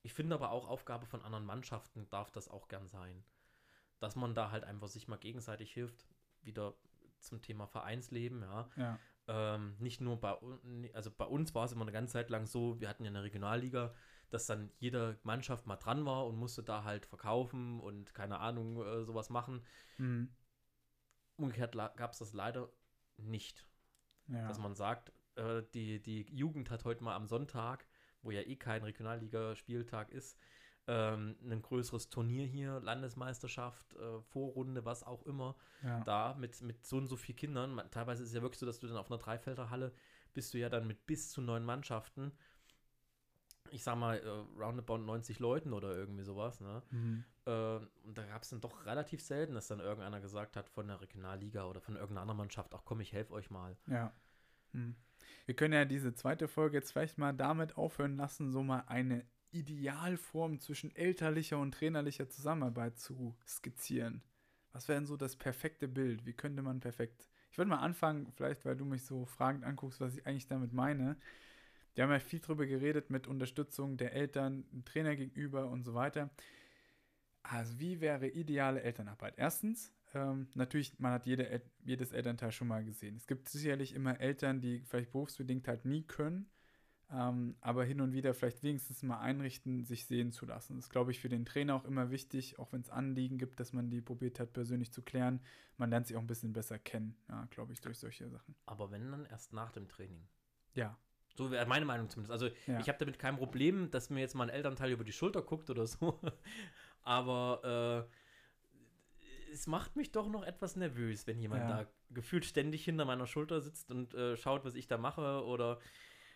[0.03, 3.24] ich finde aber auch Aufgabe von anderen Mannschaften darf das auch gern sein.
[3.98, 6.09] Dass man da halt einfach sich mal gegenseitig hilft,
[6.42, 6.74] wieder
[7.18, 8.70] zum Thema Vereinsleben, ja.
[8.76, 8.98] ja.
[9.28, 12.46] Ähm, nicht nur bei uns, also bei uns war es immer eine ganze Zeit lang
[12.46, 13.94] so, wir hatten ja eine Regionalliga,
[14.30, 18.82] dass dann jede Mannschaft mal dran war und musste da halt verkaufen und keine Ahnung,
[18.82, 19.64] äh, sowas machen.
[19.98, 20.34] Mhm.
[21.36, 22.70] Umgekehrt gab es das leider
[23.18, 23.66] nicht,
[24.28, 24.48] ja.
[24.48, 27.86] dass man sagt, äh, die, die Jugend hat heute mal am Sonntag,
[28.22, 30.38] wo ja eh kein Regionalliga-Spieltag ist,
[30.86, 36.02] ähm, ein größeres Turnier hier, Landesmeisterschaft, äh, Vorrunde, was auch immer, ja.
[36.04, 37.74] da mit, mit so und so vielen Kindern.
[37.74, 39.92] Man, teilweise ist es ja wirklich so, dass du dann auf einer Dreifelderhalle
[40.32, 42.32] bist du ja dann mit bis zu neun Mannschaften,
[43.70, 44.28] ich sag mal, äh,
[44.60, 46.82] roundabout 90 Leuten oder irgendwie sowas, ne?
[46.90, 47.24] Mhm.
[47.46, 50.88] Äh, und da gab es dann doch relativ selten, dass dann irgendeiner gesagt hat von
[50.88, 53.76] der Regionalliga oder von irgendeiner anderen Mannschaft, ach komm, ich helfe euch mal.
[53.86, 54.12] Ja.
[54.72, 54.96] Hm.
[55.47, 59.24] Wir können ja diese zweite Folge jetzt vielleicht mal damit aufhören lassen, so mal eine
[59.53, 64.22] Idealform zwischen elterlicher und trainerlicher Zusammenarbeit zu skizzieren.
[64.72, 66.24] Was wäre denn so das perfekte Bild?
[66.24, 67.28] Wie könnte man perfekt.
[67.51, 70.72] Ich würde mal anfangen, vielleicht weil du mich so fragend anguckst, was ich eigentlich damit
[70.72, 71.16] meine.
[71.95, 75.95] Wir haben ja viel drüber geredet mit Unterstützung der Eltern, dem Trainer gegenüber und so
[75.95, 76.30] weiter.
[77.43, 79.34] Also, wie wäre ideale Elternarbeit?
[79.36, 83.16] Erstens, ähm, natürlich, man hat jede, jedes Elternteil schon mal gesehen.
[83.16, 86.50] Es gibt sicherlich immer Eltern, die vielleicht berufsbedingt halt nie können,
[87.12, 90.76] ähm, aber hin und wieder vielleicht wenigstens mal einrichten, sich sehen zu lassen.
[90.76, 93.58] Das ist, glaube ich, für den Trainer auch immer wichtig, auch wenn es Anliegen gibt,
[93.61, 95.40] dass man die probiert hat, persönlich zu klären.
[95.76, 98.54] Man lernt sich auch ein bisschen besser kennen, ja, glaube ich, durch solche Sachen.
[98.66, 100.22] Aber wenn dann erst nach dem Training.
[100.74, 100.96] Ja.
[101.36, 102.32] So wäre meine Meinung zumindest.
[102.32, 102.80] Also Ja.
[102.80, 105.70] ich habe damit kein Problem, dass mir jetzt mal ein Elternteil über die Schulter guckt
[105.70, 106.20] oder so.
[107.02, 108.12] Aber äh,
[109.53, 111.82] es macht mich doch noch etwas nervös, wenn jemand Ja.
[111.84, 115.44] da gefühlt ständig hinter meiner Schulter sitzt und äh, schaut, was ich da mache.
[115.44, 115.78] Oder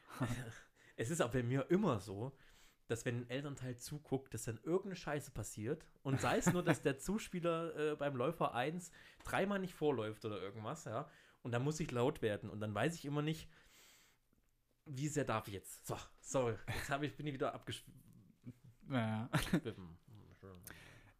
[0.97, 2.37] es ist aber bei mir immer so,
[2.87, 6.83] dass wenn ein Elternteil zuguckt, dass dann irgendeine Scheiße passiert und sei es nur, dass
[6.83, 8.91] der Zuspieler äh, beim Läufer 1
[9.25, 11.09] dreimal nicht vorläuft oder irgendwas, ja,
[11.43, 13.49] und dann muss ich laut werden und dann weiß ich immer nicht,
[14.87, 15.87] wie sehr darf ich jetzt?
[15.87, 17.95] So, so, jetzt habe ich, bin ich wieder abgeschwiffen.
[18.91, 19.31] Ja.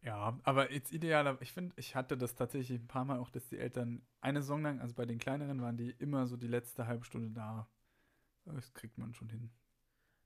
[0.05, 3.47] Ja, aber jetzt idealer, ich finde, ich hatte das tatsächlich ein paar Mal auch, dass
[3.47, 6.85] die Eltern eine Saison lang, also bei den kleineren waren die immer so die letzte
[6.85, 7.67] halbe Stunde da.
[8.45, 9.49] Das kriegt man schon hin.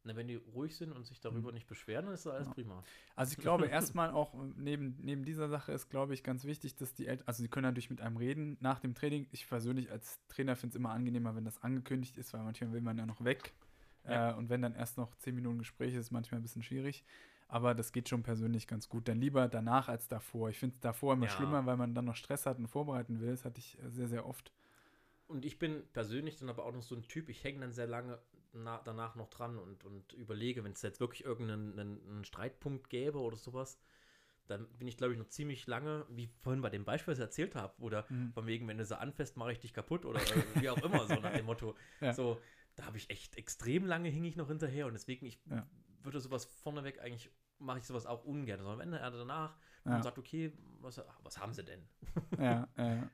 [0.04, 2.54] Na, wenn die ruhig sind und sich darüber nicht beschweren, dann ist das alles Ja.
[2.54, 2.84] prima.
[3.16, 6.76] Also ich glaube erstmal auch äh, neben, neben dieser Sache ist, glaube ich, ganz wichtig,
[6.76, 9.28] dass die Eltern, also sie können natürlich mit einem reden nach dem Training.
[9.32, 12.82] Ich persönlich als Trainer finde es immer angenehmer, wenn das angekündigt ist, weil manchmal will
[12.82, 13.54] man ja noch weg.
[14.06, 14.32] Ja.
[14.32, 17.04] Äh, und wenn dann erst noch zehn Minuten Gespräch ist, ist manchmal ein bisschen schwierig.
[17.50, 19.08] Aber das geht schon persönlich ganz gut.
[19.08, 20.50] Dann lieber danach als davor.
[20.50, 21.32] Ich finde es davor immer Ja.
[21.36, 23.32] schlimmer, weil man dann noch Stress hat und vorbereiten will.
[23.32, 24.52] Das hatte ich äh, sehr, sehr oft.
[25.28, 27.88] Und ich bin persönlich dann aber auch noch so ein Typ, ich hänge dann sehr
[27.88, 28.20] lange
[28.54, 32.90] na, danach noch dran und, und überlege, wenn es jetzt wirklich irgendeinen einen, einen Streitpunkt
[32.90, 33.80] gäbe oder sowas,
[34.48, 37.24] dann bin ich, glaube ich, noch ziemlich lange, wie vorhin bei dem Beispiel, was ich
[37.26, 38.32] erzählt habe, oder Mhm.
[38.34, 41.06] von wegen, wenn du sie anfasst, mache ich dich kaputt oder äh, wie auch immer,
[41.06, 41.76] so nach dem Motto.
[42.02, 42.14] Ja.
[42.14, 42.42] So,
[42.76, 45.68] da habe ich echt extrem lange hing ich noch hinterher und deswegen, ich Ja.
[46.04, 47.30] Würde sowas vorneweg eigentlich,
[47.60, 49.98] mache ich sowas auch ungern, sondern wenn er danach Ja.
[49.98, 51.82] und sagt, okay, was, was haben sie denn?
[52.38, 53.10] ja, ja.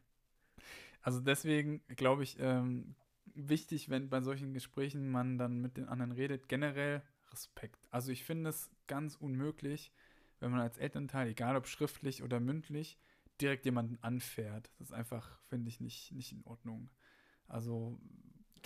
[1.02, 2.96] Also deswegen glaube ich, ähm,
[3.36, 7.88] wichtig, wenn bei solchen Gesprächen man dann mit den anderen redet, generell Respekt.
[7.92, 9.92] Also ich finde es ganz unmöglich,
[10.40, 12.98] wenn man als Elternteil, egal ob schriftlich oder mündlich,
[13.42, 14.72] direkt jemanden anfährt.
[14.78, 16.90] Das ist einfach, finde ich, nicht, nicht in Ordnung.
[17.48, 18.00] Also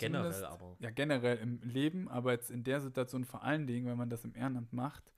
[0.00, 0.76] Generell aber.
[0.78, 4.24] Ja, generell im Leben, aber jetzt in der Situation vor allen Dingen, wenn man das
[4.24, 5.12] im Ehrenamt macht,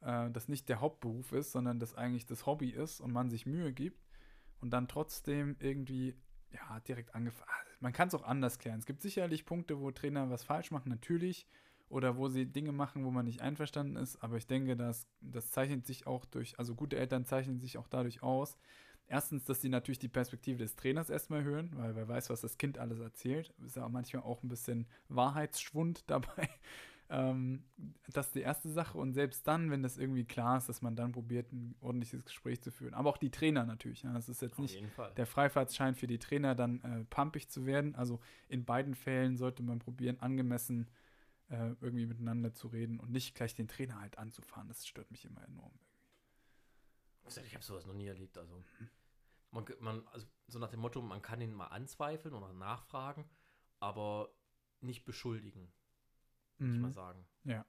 [0.00, 3.46] äh, das nicht der Hauptberuf ist, sondern das eigentlich das Hobby ist und man sich
[3.46, 4.00] Mühe gibt
[4.60, 6.14] und dann trotzdem irgendwie,
[6.50, 7.50] ja, direkt angefangen.
[7.80, 8.78] Man kann es auch anders klären.
[8.78, 11.46] Es gibt sicherlich Punkte, wo Trainer was falsch machen, natürlich,
[11.92, 15.50] oder wo sie Dinge machen, wo man nicht einverstanden ist, aber ich denke, dass das
[15.50, 18.56] zeichnet sich auch durch, also gute Eltern zeichnen sich auch dadurch aus.
[19.06, 22.56] Erstens, dass sie natürlich die Perspektive des Trainers erstmal hören, weil wer weiß, was das
[22.56, 23.52] Kind alles erzählt.
[23.64, 26.48] Ist ja manchmal auch ein bisschen Wahrheitsschwund dabei.
[27.10, 27.64] Ähm,
[28.10, 28.96] das ist die erste Sache.
[28.96, 32.62] Und selbst dann, wenn das irgendwie klar ist, dass man dann probiert, ein ordentliches Gespräch
[32.62, 32.94] zu führen.
[32.94, 34.02] Aber auch die Trainer natürlich.
[34.02, 34.14] Ja.
[34.14, 34.82] Das ist jetzt Auf nicht
[35.16, 37.94] der Freifahrtschein für die Trainer dann äh, pumpig zu werden.
[37.94, 40.88] Also in beiden Fällen sollte man probieren, angemessen
[41.50, 44.68] äh, irgendwie miteinander zu reden und nicht gleich den Trainer halt anzufahren.
[44.68, 45.72] Das stört mich immer enorm.
[47.26, 48.36] Ich habe sowas noch nie erlebt.
[48.36, 48.62] Also,
[49.50, 53.28] man, man, also so nach dem Motto, man kann ihn mal anzweifeln oder nachfragen,
[53.80, 54.30] aber
[54.80, 55.72] nicht beschuldigen,
[56.58, 56.92] würde ich mal Mhm.
[56.92, 57.26] sagen.
[57.44, 57.64] Ja.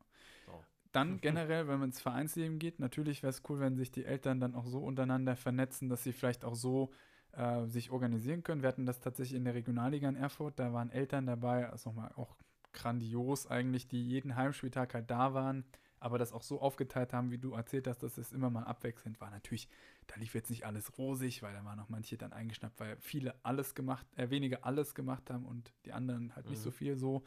[0.46, 0.64] So.
[0.92, 4.40] Dann generell, wenn man ins Vereinsleben geht, natürlich wäre es cool, wenn sich die Eltern
[4.40, 6.92] dann auch so untereinander vernetzen, dass sie vielleicht auch so
[7.32, 8.62] äh, sich organisieren können.
[8.62, 12.12] Wir hatten das tatsächlich in der Regionalliga in Erfurt, da waren Eltern dabei, also nochmal
[12.16, 12.36] auch
[12.74, 15.66] grandios eigentlich, die jeden Heimspieltag halt da waren,
[16.04, 19.22] aber das auch so aufgeteilt haben, wie du erzählt hast, dass es immer mal abwechselnd
[19.22, 19.32] war.
[19.32, 19.70] Natürlich,
[20.08, 23.36] da lief jetzt nicht alles rosig, weil da waren auch manche dann eingeschnappt, weil viele
[23.44, 26.64] alles gemacht, äh, wenige alles gemacht haben und die anderen halt nicht Mhm.
[26.64, 27.24] so viel so.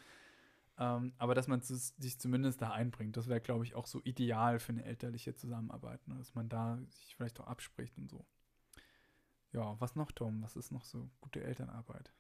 [0.79, 4.59] Ähm, aber dass man sich zumindest da einbringt, das wäre, glaube ich, auch so ideal
[4.61, 6.17] für eine elterliche Zusammenarbeit, ne?
[6.17, 8.27] dass man da sich vielleicht auch abspricht und so.
[9.53, 10.41] Ja, was noch, Tom?
[10.43, 12.13] Was ist noch so gute Elternarbeit?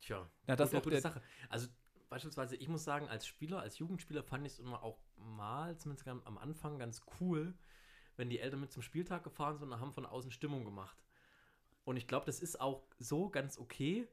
[0.00, 1.22] Tja, Ja, das gute, auch gute der, Sache.
[1.48, 1.68] Also
[2.08, 6.08] beispielsweise, ich muss sagen, als Spieler, als Jugendspieler fand ich es immer auch mal, zumindest
[6.08, 7.54] am Anfang, ganz cool,
[8.16, 10.96] wenn die Eltern mit zum Spieltag gefahren sind und haben von außen Stimmung gemacht.
[11.84, 14.08] Und ich glaube, das ist auch so ganz okay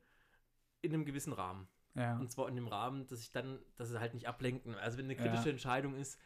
[0.81, 1.67] in einem gewissen Rahmen.
[1.95, 4.75] ja, Und zwar in dem Rahmen, dass ich dann, dass sie halt nicht ablenken.
[4.75, 5.21] Also wenn eine Ja.
[5.21, 6.19] kritische Entscheidung ist,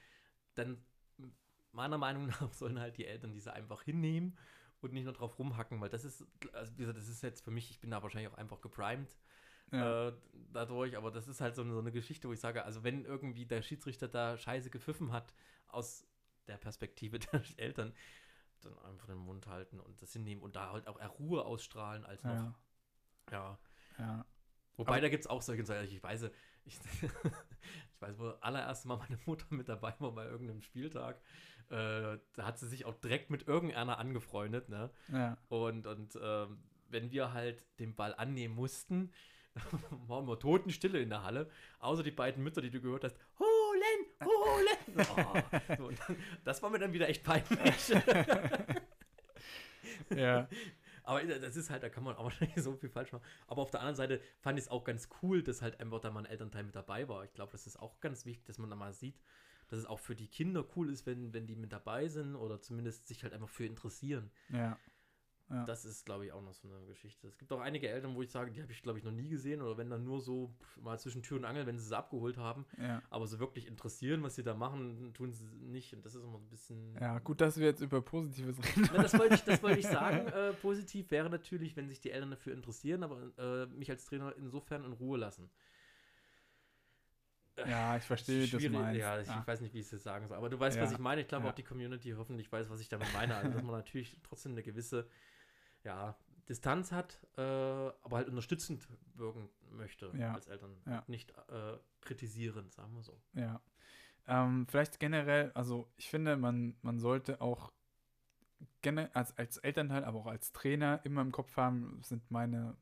[0.56, 0.84] dann
[1.72, 4.38] meiner Meinung nach sollen halt die Eltern diese einfach hinnehmen
[4.82, 7.52] und nicht nur drauf rumhacken, weil das ist, also wie gesagt, das ist jetzt für
[7.52, 9.16] mich, ich bin da wahrscheinlich auch einfach geprimed
[9.72, 10.14] ja, äh,
[10.54, 13.04] dadurch, aber das ist halt so eine, so eine Geschichte, wo ich sage, also wenn
[13.06, 15.34] irgendwie der Schiedsrichter da scheiße gepfiffen hat,
[15.68, 16.08] aus
[16.48, 17.94] der Perspektive der Eltern,
[18.62, 22.06] dann einfach den Mund halten und das hinnehmen und da halt auch eher Ruhe ausstrahlen
[22.06, 22.56] als noch, ja,
[23.32, 23.60] ja.
[24.00, 24.26] ja,
[24.78, 25.86] Wobei, Aber- da gibt es auch solche Sachen.
[25.86, 26.24] Ich weiß,
[26.66, 31.20] ich, ich weiß, wo das allererste Mal meine Mutter mit dabei war bei irgendeinem Spieltag.
[31.70, 34.70] Äh, da hat sie sich auch direkt mit irgendeiner angefreundet.
[34.70, 34.90] Ne?
[35.10, 39.12] ja, Und, und ähm, wenn wir halt den Ball annehmen mussten,
[40.08, 41.50] war immer Totenstille in der Halle.
[41.80, 43.18] Außer die beiden Mütter, die du gehört hast.
[43.40, 44.06] Holen!
[44.24, 44.78] Holen!
[44.98, 47.90] Oh, so, dann, das war mir dann wieder echt peinlich.
[50.16, 50.48] ja,
[51.04, 53.24] Aber das ist halt, da kann man auch wahrscheinlich so viel falsch machen.
[53.46, 56.10] Aber auf der anderen Seite fand ich es auch ganz cool, dass halt einfach da
[56.10, 57.24] mal ein Elternteil mit dabei war.
[57.26, 59.22] Ich glaube, das ist auch ganz wichtig, dass man da mal sieht,
[59.68, 62.62] dass es auch für die Kinder cool ist, wenn, wenn die mit dabei sind oder
[62.62, 64.32] zumindest sich halt einfach für interessieren.
[64.50, 64.80] ja,
[65.50, 65.64] Ja.
[65.64, 67.26] Das ist, glaube ich, auch noch so eine Geschichte.
[67.28, 69.30] Es gibt auch einige Eltern, wo ich sage, die habe ich, glaube ich, noch nie
[69.30, 72.38] gesehen oder wenn dann nur so mal zwischen Tür und Angel, wenn sie sie abgeholt
[72.38, 72.66] haben.
[72.78, 73.02] ja.
[73.10, 75.94] Aber so wirklich interessieren, was sie da machen, tun sie nicht.
[75.94, 76.98] Und das ist immer ein bisschen.
[77.00, 78.90] Ja, gut, dass wir jetzt über Positives reden.
[78.94, 80.28] Na, das wollte ich, das wollte ich sagen.
[80.28, 84.36] Äh, positiv wäre natürlich, wenn sich die Eltern dafür interessieren, aber äh, mich als Trainer
[84.38, 85.50] insofern in Ruhe lassen.
[87.66, 89.00] Ja, ich verstehe, wie du das meinst.
[89.00, 90.38] Ja, ich, ich weiß nicht, wie ich es jetzt sagen soll.
[90.38, 91.22] Aber du weißt, Ja, was ich meine.
[91.22, 91.52] Ich glaube ja.
[91.52, 93.36] auch die Community hoffentlich weiß, was ich damit meine.
[93.36, 95.08] Also, dass man natürlich trotzdem eine gewisse
[95.88, 96.18] ja,
[96.50, 100.76] Distanz hat, äh, aber halt unterstützend wirken möchte Ja, als Eltern.
[100.86, 101.04] ja.
[101.08, 103.18] Nicht äh, kritisierend, sagen wir so.
[103.34, 103.62] Ja.
[104.28, 107.72] Ähm, vielleicht generell, also ich finde, man, man sollte auch
[109.14, 112.76] als, als Elternteil, aber auch als Trainer immer im Kopf haben, sind meine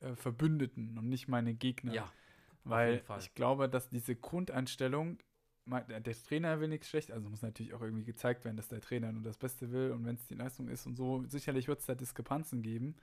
[0.00, 1.92] äh, Verbündeten und nicht meine Gegner.
[1.92, 2.12] Ja,
[2.64, 5.18] Weil ich glaube, dass diese Grundeinstellung,
[5.70, 9.12] der Trainer will nichts schlecht, also muss natürlich auch irgendwie gezeigt werden, dass der Trainer
[9.12, 11.86] nur das Beste will und wenn es die Leistung ist und so, sicherlich wird es
[11.86, 12.96] da Diskrepanzen geben.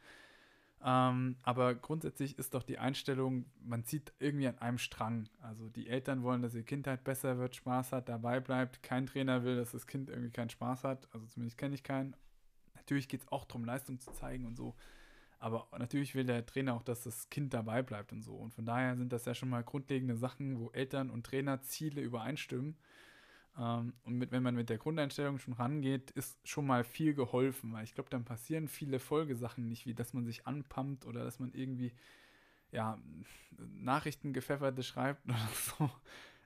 [0.83, 5.27] Ähm, aber grundsätzlich ist doch die Einstellung, man zieht irgendwie an einem Strang.
[5.41, 8.83] Also die Eltern wollen, dass ihr Kind halt besser wird, Spaß hat, dabei bleibt.
[8.83, 11.07] Kein Trainer will, dass das Kind irgendwie keinen Spaß hat.
[11.11, 12.15] Also zumindest kenne ich keinen.
[12.75, 14.75] Natürlich geht es auch darum, Leistung zu zeigen und so.
[15.45, 18.33] Aber natürlich will der Trainer auch, dass das Kind dabei bleibt und so.
[18.33, 22.01] Und von daher sind das ja schon mal grundlegende Sachen, wo Eltern und Trainer Ziele
[22.01, 22.75] übereinstimmen.
[23.55, 27.71] Ähm, und mit, wenn man mit der Grundeinstellung schon rangeht, ist schon mal viel geholfen,
[27.73, 31.37] weil ich glaube, dann passieren viele Folgesachen nicht, wie dass man sich anpumpt oder dass
[31.37, 31.93] man irgendwie
[32.71, 32.97] ja,
[33.59, 35.91] Nachrichtengepfefferte schreibt oder so.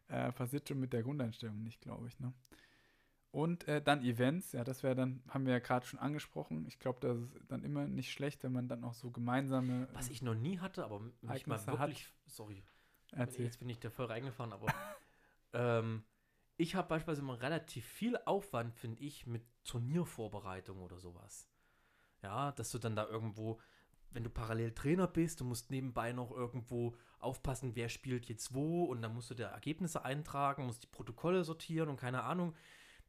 [0.10, 2.20] Äh, passiert schon mit der Grundeinstellung nicht, glaube ich.
[2.20, 2.34] Ne?
[3.32, 6.66] Und äh, dann Events, ja, das wäre dann, haben wir ja gerade schon angesprochen.
[6.66, 9.88] Ich glaube, das ist dann immer nicht schlecht, wenn man dann auch so gemeinsame.
[9.94, 11.80] Was ich noch nie hatte, aber mich mal Ereignisse hat.
[11.80, 12.12] wirklich.
[12.26, 12.64] Sorry,
[13.12, 13.46] Erzähl.
[13.46, 14.66] jetzt bin ich da voll reingefahren, aber
[15.54, 16.04] ähm,
[16.58, 21.48] ich habe beispielsweise immer relativ viel Aufwand, finde ich, mit Turniervorbereitung oder sowas.
[22.24, 23.62] Ja, dass du dann da irgendwo,
[24.10, 28.86] wenn du parallel Trainer bist, du musst nebenbei noch irgendwo aufpassen, wer spielt jetzt wo
[28.86, 32.56] und dann musst du da Ergebnisse eintragen, musst die Protokolle sortieren und keine Ahnung.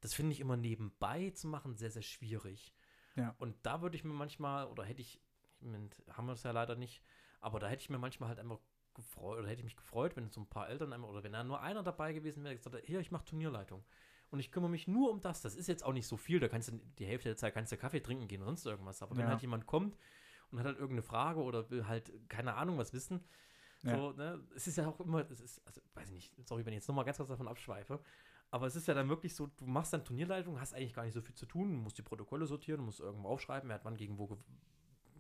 [0.01, 2.75] Das finde ich immer nebenbei zu machen sehr, sehr schwierig.
[3.17, 3.35] Ja.
[3.39, 5.21] Und da würde ich mir manchmal, oder hätte ich,
[5.61, 7.03] Moment haben wir es ja leider nicht,
[7.41, 8.61] aber da hätte ich mir manchmal halt einfach
[8.95, 11.45] gefreut, oder hätte ich mich gefreut, wenn so ein paar Eltern einmal, oder wenn da
[11.45, 13.85] nur einer dabei gewesen wäre, der gesagt hat, hier, ich mache Turnierleitung.
[14.31, 15.43] Und ich kümmere mich nur um das.
[15.43, 17.73] Das ist jetzt auch nicht so viel, da kannst du die Hälfte der Zeit kannst
[17.73, 19.03] du Kaffee trinken gehen oder sonst irgendwas.
[19.03, 19.31] Aber wenn Ja.
[19.31, 19.97] halt jemand kommt
[20.51, 23.25] und hat halt irgendeine Frage oder will halt, keine Ahnung, was wissen,
[23.83, 23.97] Ja.
[23.97, 24.47] So, ne?
[24.55, 26.89] Es ist ja auch immer, es ist, also weiß ich nicht, sorry, wenn ich jetzt
[26.89, 28.01] nochmal ganz kurz davon abschweife,
[28.51, 31.15] aber es ist ja dann wirklich so, du machst dann Turnierleitung, hast eigentlich gar nicht
[31.15, 34.19] so viel zu tun, musst die Protokolle sortieren, musst irgendwo aufschreiben, wer hat wann gegen
[34.19, 34.37] wo gew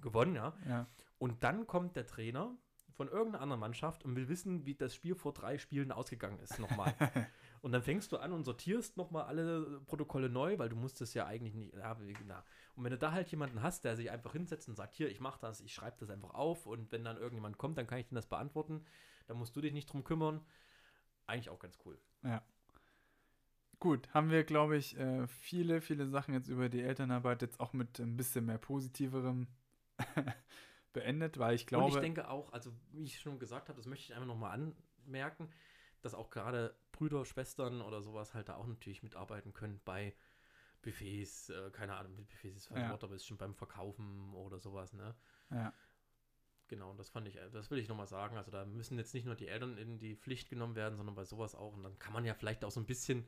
[0.00, 0.54] gewonnen, ja.
[0.68, 0.86] Ja.
[1.18, 2.56] Und dann kommt der Trainer
[2.94, 6.58] von irgendeiner anderen Mannschaft und will wissen, wie das Spiel vor drei Spielen ausgegangen ist,
[6.58, 6.94] nochmal.
[7.62, 11.14] und dann fängst du an und sortierst nochmal alle Protokolle neu, weil du musst es
[11.14, 11.74] ja eigentlich nicht.
[11.74, 12.44] Ja, wie- na.
[12.74, 15.20] Und wenn du da halt jemanden hast, der sich einfach hinsetzt und sagt, hier, ich
[15.20, 18.06] mach das, ich schreibe das einfach auf und wenn dann irgendjemand kommt, dann kann ich
[18.08, 18.84] dir das beantworten.
[19.26, 20.40] Da musst du dich nicht drum kümmern.
[21.26, 21.98] Eigentlich auch ganz cool.
[23.80, 27.72] Gut, haben wir, glaube ich, äh, viele, viele Sachen jetzt über die Elternarbeit jetzt auch
[27.72, 29.46] mit ein bisschen mehr positiverem
[30.92, 31.86] beendet, weil ich glaube.
[31.86, 34.52] und ich denke auch, also wie ich schon gesagt habe, das möchte ich einfach nochmal
[35.06, 35.48] anmerken,
[36.02, 40.14] dass auch gerade Brüder, Schwestern oder sowas halt da auch natürlich mitarbeiten können bei
[40.82, 42.90] Buffets, äh, keine Ahnung, Buffets ist falsch Ja.
[42.90, 45.14] Wort, aber ist schon beim Verkaufen oder sowas, ne?
[45.50, 45.72] ja,
[46.68, 48.36] Genau, das fand ich, das will ich nochmal sagen.
[48.36, 51.24] Also da müssen jetzt nicht nur die Eltern in die Pflicht genommen werden, sondern bei
[51.24, 51.74] sowas auch.
[51.74, 53.26] Und dann kann man ja vielleicht auch so ein bisschen,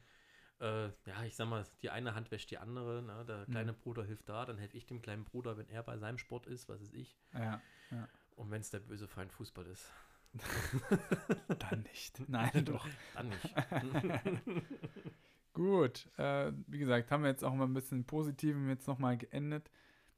[0.62, 3.02] äh, ja, ich sag mal, die eine Hand wäscht die andere.
[3.02, 3.24] Ne?
[3.26, 3.50] Der Mhm.
[3.52, 6.46] kleine Bruder hilft da, dann helfe ich dem kleinen Bruder, wenn er bei seinem Sport
[6.46, 7.18] ist, was ist ich.
[7.34, 7.60] ja,
[8.36, 9.90] Und wenn es der böse Feind Fußball ist,
[11.58, 12.22] dann nicht.
[12.28, 12.86] Nein, doch.
[13.14, 13.54] dann nicht.
[15.52, 19.70] Gut, äh, wie gesagt, haben wir jetzt auch mal ein bisschen Positivem jetzt nochmal geendet.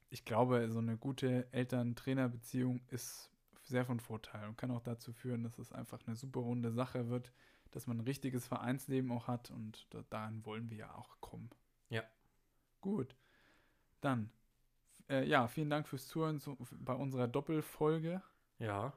[0.09, 3.29] Ich glaube, so eine gute Eltern-Trainer-Beziehung ist
[3.63, 7.09] sehr von Vorteil und kann auch dazu führen, dass es einfach eine super runde Sache
[7.09, 7.33] wird,
[7.75, 11.49] dass man ein richtiges Vereinsleben auch hat und da, dahin wollen wir ja auch kommen.
[11.89, 12.03] Ja.
[12.79, 13.15] Gut,
[13.99, 14.29] dann,
[15.09, 18.21] äh, ja, vielen Dank fürs Zuhören zu, bei unserer Doppelfolge
[18.59, 18.93] ja,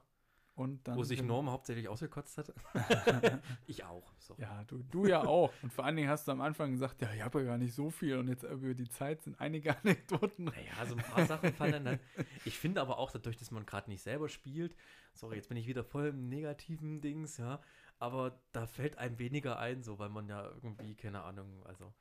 [0.58, 2.52] und dann wo sich Norm hauptsächlich ausgekotzt hat.
[3.66, 4.12] ich auch.
[4.18, 4.34] So.
[4.38, 5.52] Ja, du, du ja auch.
[5.62, 7.74] Und vor allen Dingen hast du am Anfang gesagt, ja, ich habe ja gar nicht
[7.74, 8.16] so viel.
[8.16, 10.46] Und jetzt über die Zeit sind einige Anekdoten.
[10.46, 12.00] Naja, so ein paar Sachen fallen dann.
[12.44, 14.74] Ich finde aber auch dadurch, dass man gerade nicht selber spielt,
[15.14, 17.60] sorry, jetzt bin ich wieder voll im negativen Dings, ja,
[17.98, 21.92] aber da fällt einem weniger ein, so, weil man ja irgendwie, keine Ahnung, also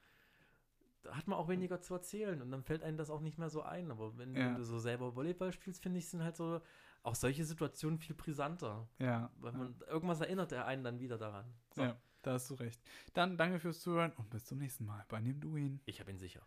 [1.04, 3.50] da hat man auch weniger zu erzählen und dann fällt einem das auch nicht mehr
[3.50, 3.92] so ein.
[3.92, 4.56] Aber wenn, Ja.
[4.56, 6.62] du so selber Volleyball spielst, finde ich, sind halt so
[7.04, 8.90] auch solche Situationen viel brisanter.
[9.00, 11.46] Ja, Weil man irgendwas erinnert er einen dann wieder daran.
[11.74, 12.82] So, ja, da hast du recht.
[13.14, 15.80] Dann danke fürs Zuhören und bis zum nächsten Mal bei Nimm du ihn.
[15.86, 16.42] ich habe ihn sicher.